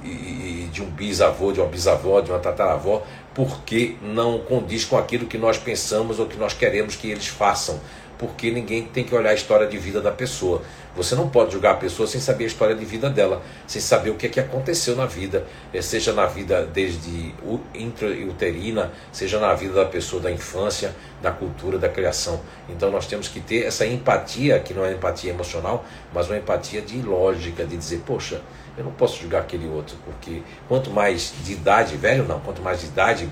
[0.04, 5.26] e de um bisavô, de uma bisavó, de uma tataravó, porque não condiz com aquilo
[5.26, 7.80] que nós pensamos ou que nós queremos que eles façam.
[8.18, 10.62] Porque ninguém tem que olhar a história de vida da pessoa.
[10.96, 14.10] Você não pode julgar a pessoa sem saber a história de vida dela, sem saber
[14.10, 17.36] o que é que aconteceu na vida, eh, seja na vida desde
[17.74, 22.40] intrauterina, seja na vida da pessoa da infância, da cultura, da criação.
[22.70, 25.84] Então nós temos que ter essa empatia, que não é empatia emocional,
[26.14, 28.42] mas uma empatia de lógica, de dizer, poxa,
[28.78, 32.82] eu não posso julgar aquele outro, porque quanto mais de idade, velho não, quanto mais
[32.82, 33.30] de idade,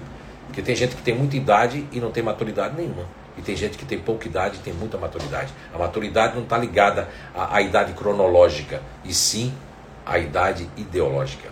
[0.47, 3.05] porque tem gente que tem muita idade e não tem maturidade nenhuma.
[3.37, 5.51] E tem gente que tem pouca idade e tem muita maturidade.
[5.73, 9.51] A maturidade não está ligada à, à, idade cronológica, e sim
[10.05, 11.49] à idade ideológica.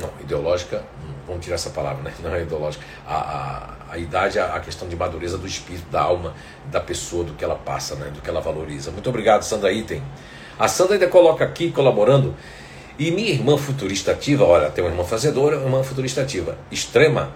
[0.00, 2.12] Não, ideológica, hum, vamos tirar essa palavra, né?
[2.22, 2.84] Não é ideológica.
[3.06, 6.34] A, a, a idade é a questão de madureza do espírito, da alma,
[6.66, 8.10] da pessoa, do que ela passa, né?
[8.10, 8.90] do que ela valoriza.
[8.92, 10.02] Muito obrigado, Sandra Item.
[10.58, 12.34] A Sandra ainda coloca aqui, colaborando,
[12.98, 17.32] e minha irmã futurista ativa, olha, tem uma irmã fazedora, uma irmã futurista ativa, extrema,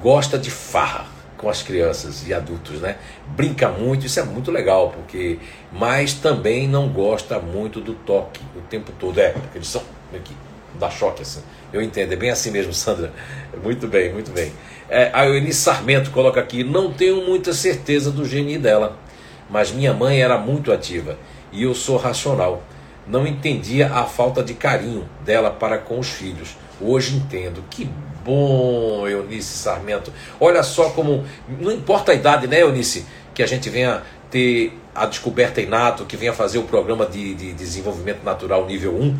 [0.00, 2.96] gosta de farra com as crianças e adultos, né?
[3.28, 5.38] Brinca muito, isso é muito legal, porque
[5.72, 9.82] mas também não gosta muito do toque o tempo todo, é, porque eles são
[10.12, 10.34] aqui,
[10.74, 11.42] dá choque assim.
[11.72, 13.12] Eu entendo, é bem assim mesmo, Sandra.
[13.62, 14.52] Muito bem, muito bem.
[14.88, 18.98] É, a Eunice Sarmento coloca aqui, não tenho muita certeza do GNI dela,
[19.48, 21.16] mas minha mãe era muito ativa
[21.52, 22.62] e eu sou racional
[23.08, 26.56] não entendia a falta de carinho dela para com os filhos.
[26.80, 27.64] Hoje entendo.
[27.70, 27.88] Que
[28.24, 30.12] bom, Eunice Sarmento.
[30.40, 31.24] Olha só como.
[31.60, 33.06] Não importa a idade, né, Eunice?
[33.34, 37.52] Que a gente venha ter a descoberta inato, que venha fazer o programa de, de
[37.52, 39.16] desenvolvimento natural nível 1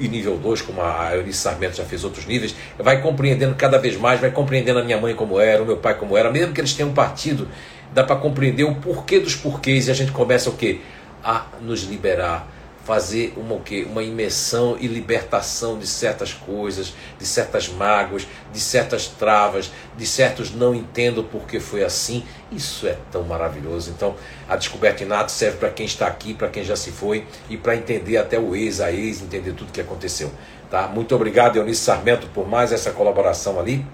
[0.00, 3.96] e nível 2, como a Eunice Sarmento já fez outros níveis, vai compreendendo cada vez
[3.96, 6.60] mais, vai compreendendo a minha mãe como era, o meu pai como era, mesmo que
[6.60, 7.48] eles tenham partido,
[7.92, 10.80] dá para compreender o porquê dos porquês e a gente começa o quê?
[11.22, 12.53] A nos liberar
[12.84, 13.86] fazer uma, o quê?
[13.88, 20.54] uma imersão e libertação de certas coisas, de certas mágoas, de certas travas, de certos
[20.54, 22.24] não entendo porque foi assim.
[22.52, 23.90] Isso é tão maravilhoso.
[23.90, 24.14] Então,
[24.48, 27.74] a descoberta inato serve para quem está aqui, para quem já se foi e para
[27.74, 30.30] entender até o ex, a ex, entender tudo que aconteceu.
[30.70, 30.86] Tá?
[30.86, 33.84] Muito obrigado, Eunice Sarmento, por mais essa colaboração ali.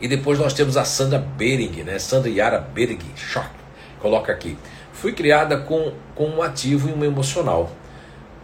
[0.00, 1.98] E depois nós temos a Sandra Bering, né?
[1.98, 3.48] Sandra Yara Bering, choque.
[3.98, 4.56] Coloca aqui.
[4.92, 7.70] Fui criada com, com um ativo e um emocional.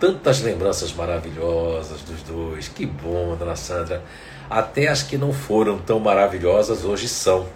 [0.05, 2.68] Tantas lembranças maravilhosas dos dois.
[2.68, 4.02] Que bom, dona Sandra.
[4.50, 7.46] Até as que não foram tão maravilhosas hoje são.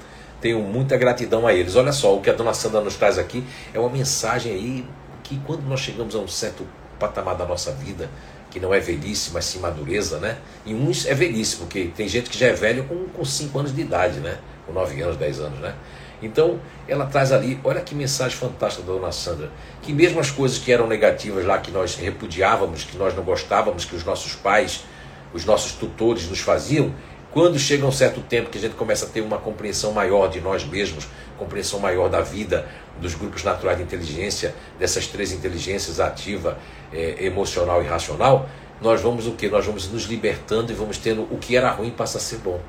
[0.40, 1.76] Tenho muita gratidão a eles.
[1.76, 3.44] Olha só, o que a dona Sandra nos traz aqui
[3.74, 4.86] é uma mensagem aí
[5.22, 6.66] que quando nós chegamos a um certo
[6.98, 8.08] patamar da nossa vida,
[8.50, 10.38] que não é velhice, mas sim madureza, né?
[10.64, 13.82] E uns é velhice, porque tem gente que já é velho com 5 anos de
[13.82, 14.38] idade, né?
[14.64, 15.74] Com 9 anos, 10 anos, né?
[16.22, 19.50] Então, ela traz ali, olha que mensagem fantástica da dona Sandra,
[19.82, 23.84] que mesmo as coisas que eram negativas lá, que nós repudiávamos, que nós não gostávamos,
[23.84, 24.84] que os nossos pais,
[25.32, 26.92] os nossos tutores nos faziam,
[27.30, 30.40] quando chega um certo tempo que a gente começa a ter uma compreensão maior de
[30.40, 31.06] nós mesmos,
[31.36, 32.66] compreensão maior da vida,
[33.00, 36.58] dos grupos naturais de inteligência, dessas três inteligências ativa,
[36.92, 38.48] é, emocional e racional,
[38.80, 39.48] nós vamos o que?
[39.48, 42.60] Nós vamos nos libertando e vamos tendo o que era ruim passa a ser bom.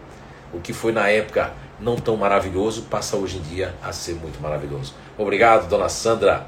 [0.52, 4.42] O que foi na época não tão maravilhoso passa hoje em dia a ser muito
[4.42, 4.94] maravilhoso.
[5.18, 6.48] Obrigado, dona Sandra.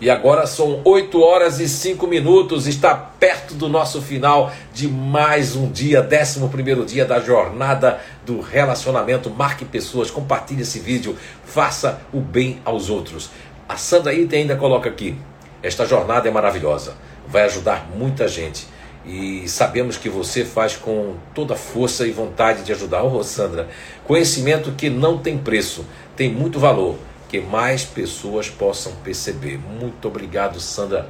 [0.00, 5.54] E agora são 8 horas e 5 minutos, está perto do nosso final de mais
[5.54, 9.28] um dia, 11 dia da jornada do relacionamento.
[9.28, 11.14] Marque pessoas, compartilhe esse vídeo,
[11.44, 13.28] faça o bem aos outros.
[13.68, 15.18] A Sandra ainda coloca aqui:
[15.62, 16.94] esta jornada é maravilhosa,
[17.28, 18.66] vai ajudar muita gente.
[19.04, 23.02] E sabemos que você faz com toda força e vontade de ajudar.
[23.02, 23.68] Ô, oh, Sandra,
[24.04, 26.96] conhecimento que não tem preço, tem muito valor
[27.28, 29.58] que mais pessoas possam perceber.
[29.58, 31.08] Muito obrigado, Sandra.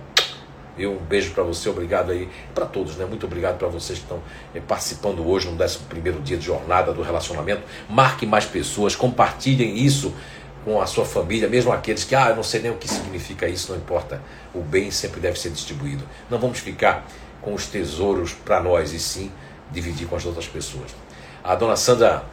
[0.78, 3.04] Eu um beijo para você, obrigado aí para todos, né?
[3.04, 4.22] Muito obrigado para vocês que estão
[4.54, 7.62] eh, participando hoje no 11 primeiro dia de jornada do relacionamento.
[7.88, 10.14] Marque mais pessoas, compartilhem isso
[10.64, 13.48] com a sua família, mesmo aqueles que, ah, eu não sei nem o que significa
[13.48, 14.22] isso, não importa.
[14.54, 16.04] O bem sempre deve ser distribuído.
[16.30, 17.06] Não vamos ficar
[17.40, 19.30] com os tesouros para nós, e sim
[19.70, 20.90] dividir com as outras pessoas.
[21.42, 22.24] A dona Sandra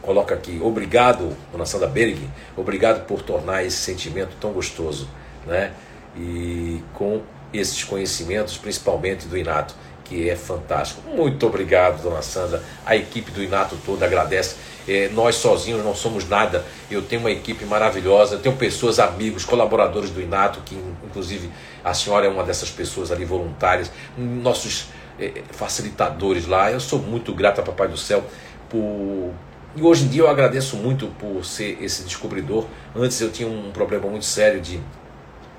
[0.00, 5.08] coloca aqui, obrigado, dona Sandra Berg, obrigado por tornar esse sentimento tão gostoso,
[5.46, 5.72] né?
[6.16, 11.02] E com esses conhecimentos, principalmente do Inato, que é fantástico.
[11.08, 12.62] Muito obrigado, dona Sandra.
[12.84, 14.56] A equipe do Inato toda agradece.
[14.86, 16.64] É, nós sozinhos não somos nada.
[16.90, 20.74] Eu tenho uma equipe maravilhosa, tenho pessoas, amigos, colaboradores do Inato, que
[21.04, 21.50] inclusive
[21.82, 24.88] a senhora é uma dessas pessoas ali voluntárias, nossos
[25.18, 26.70] é, facilitadores lá.
[26.70, 28.22] Eu sou muito grato a Papai do Céu
[28.68, 29.32] por
[29.76, 32.64] e hoje em dia eu agradeço muito por ser esse descobridor.
[32.94, 34.80] Antes eu tinha um problema muito sério de,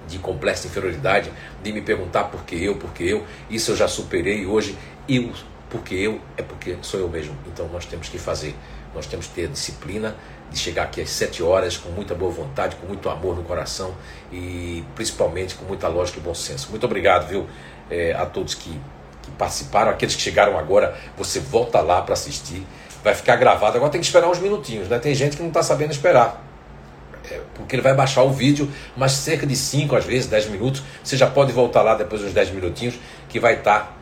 [0.07, 1.31] de complexa inferioridade,
[1.63, 3.25] de me perguntar por que eu, por que eu.
[3.49, 4.77] Isso eu já superei hoje
[5.07, 5.31] eu,
[5.69, 7.35] porque eu, é porque sou eu mesmo.
[7.47, 8.55] Então nós temos que fazer,
[8.93, 10.15] nós temos que ter a disciplina
[10.51, 13.95] de chegar aqui às sete horas com muita boa vontade, com muito amor no coração
[14.31, 16.69] e principalmente com muita lógica e bom senso.
[16.69, 17.47] Muito obrigado, viu,
[17.89, 18.69] é, a todos que,
[19.21, 22.65] que participaram, aqueles que chegaram agora, você volta lá para assistir
[23.05, 23.77] vai ficar gravado.
[23.77, 24.97] Agora tem que esperar uns minutinhos, né?
[24.97, 26.43] Tem gente que não está sabendo esperar.
[27.31, 30.83] É, porque ele vai baixar o vídeo, mas cerca de 5, às vezes 10 minutos.
[31.03, 32.95] Você já pode voltar lá depois de uns 10 minutinhos,
[33.29, 33.95] que vai estar tá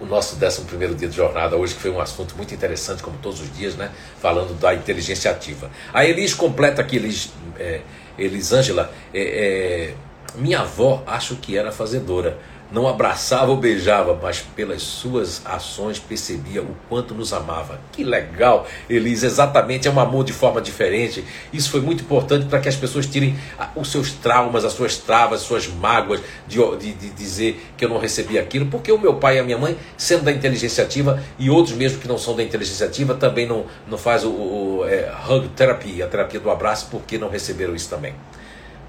[0.00, 3.40] o nosso 11 dia de jornada hoje, que foi um assunto muito interessante, como todos
[3.40, 3.90] os dias, né?
[4.20, 5.70] Falando da inteligência ativa.
[5.92, 7.80] A Elis completa aqui, Elis, é,
[8.16, 9.94] Elisângela, é, é,
[10.36, 12.38] minha avó acho que era fazedora
[12.70, 17.80] não abraçava ou beijava, mas pelas suas ações percebia o quanto nos amava.
[17.92, 21.24] Que legal, Elisa, exatamente, é um amor de forma diferente.
[21.52, 23.38] Isso foi muito importante para que as pessoas tirem
[23.74, 27.88] os seus traumas, as suas travas, as suas mágoas de, de, de, dizer que eu
[27.88, 31.22] não recebi aquilo, porque o meu pai e a minha mãe, sendo da inteligência ativa,
[31.38, 34.84] e outros mesmo que não são da inteligência ativa, também não, não faz o, o
[34.86, 38.14] é, hug therapy, a terapia do abraço, porque não receberam isso também.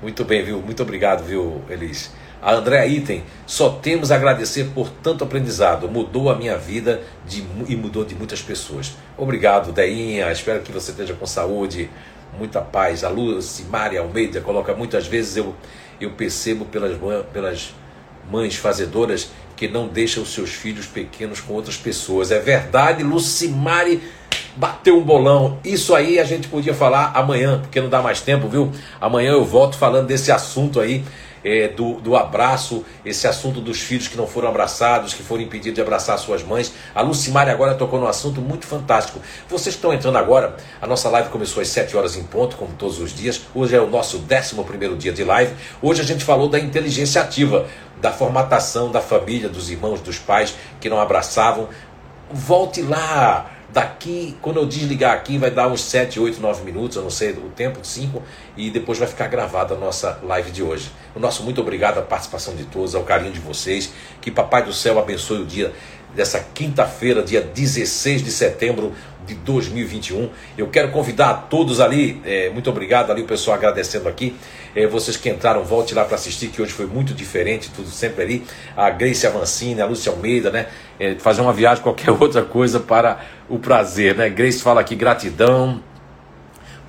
[0.01, 0.61] Muito bem, viu?
[0.61, 2.11] Muito obrigado, viu, Elis?
[2.41, 5.89] A Andréa Item, só temos a agradecer por tanto aprendizado.
[5.89, 8.93] Mudou a minha vida de, e mudou de muitas pessoas.
[9.17, 10.31] Obrigado, Deinha.
[10.31, 11.89] Espero que você esteja com saúde,
[12.37, 13.03] muita paz.
[13.03, 15.53] A Lucy Maria Almeida coloca muitas vezes eu,
[15.99, 16.97] eu percebo pelas,
[17.33, 17.73] pelas
[18.31, 22.31] mães fazedoras que não deixam seus filhos pequenos com outras pessoas.
[22.31, 24.01] É verdade, Lucimari
[24.55, 25.59] bateu um bolão.
[25.65, 28.71] Isso aí a gente podia falar amanhã, porque não dá mais tempo, viu?
[29.01, 31.03] Amanhã eu volto falando desse assunto aí
[31.43, 35.75] é, do, do abraço, esse assunto dos filhos que não foram abraçados, que foram impedidos
[35.75, 36.73] de abraçar suas mães.
[36.93, 39.19] A Lucimari agora tocou num assunto muito fantástico.
[39.47, 42.99] Vocês estão entrando agora, a nossa live começou às 7 horas em ponto, como todos
[42.99, 43.41] os dias.
[43.53, 45.53] Hoje é o nosso 11 dia de live.
[45.81, 47.67] Hoje a gente falou da inteligência ativa,
[48.01, 51.69] da formatação da família, dos irmãos, dos pais que não abraçavam.
[52.31, 57.03] Volte lá Daqui, quando eu desligar aqui, vai dar uns 7, 8, 9 minutos, eu
[57.03, 58.21] não sei o tempo, 5,
[58.57, 60.91] e depois vai ficar gravada a nossa live de hoje.
[61.15, 63.91] O nosso muito obrigado à participação de todos, ao carinho de vocês.
[64.19, 65.71] Que Papai do Céu abençoe o dia
[66.15, 68.93] dessa quinta-feira, dia 16 de setembro
[69.25, 70.29] de 2021.
[70.57, 74.35] Eu quero convidar a todos ali, é, muito obrigado ali, o pessoal agradecendo aqui.
[74.75, 78.23] É, vocês que entraram, volte lá para assistir, que hoje foi muito diferente, tudo sempre
[78.23, 78.43] ali.
[78.75, 80.67] A Grace Avancini, a Lúcia Almeida, né?
[80.99, 84.29] É, fazer uma viagem, qualquer outra coisa para o prazer, né?
[84.29, 85.81] Grace fala aqui, gratidão,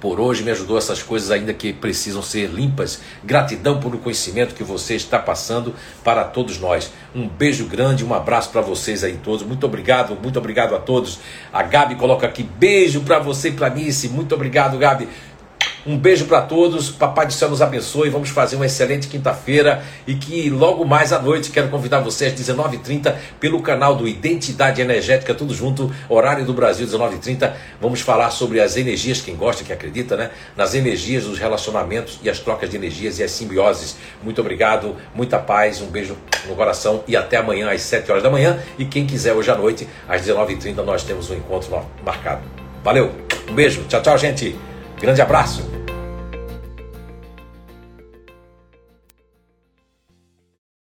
[0.01, 3.01] por hoje me ajudou essas coisas ainda que precisam ser limpas.
[3.23, 6.91] Gratidão por o conhecimento que você está passando para todos nós.
[7.15, 9.45] Um beijo grande, um abraço para vocês aí todos.
[9.47, 11.19] Muito obrigado, muito obrigado a todos.
[11.53, 14.09] A Gabi coloca aqui beijo para você e para Nice.
[14.09, 15.09] Muito obrigado, Gabi.
[15.87, 18.11] Um beijo para todos, Papai do Céu nos abençoe.
[18.11, 22.39] Vamos fazer uma excelente quinta-feira e que logo mais à noite quero convidar vocês às
[22.39, 27.55] 19h30 pelo canal do Identidade Energética, tudo junto, horário do Brasil, 19h30.
[27.81, 30.31] Vamos falar sobre as energias, quem gosta, quem acredita, né?
[30.55, 33.97] Nas energias dos relacionamentos e as trocas de energias e as simbioses.
[34.23, 36.15] Muito obrigado, muita paz, um beijo
[36.47, 38.59] no coração e até amanhã às 7 horas da manhã.
[38.79, 42.43] E quem quiser hoje à noite, às 19h30, nós temos um encontro marcado.
[42.85, 43.13] Valeu,
[43.49, 44.70] um beijo, tchau, tchau, gente.
[45.01, 45.80] Grande abraço.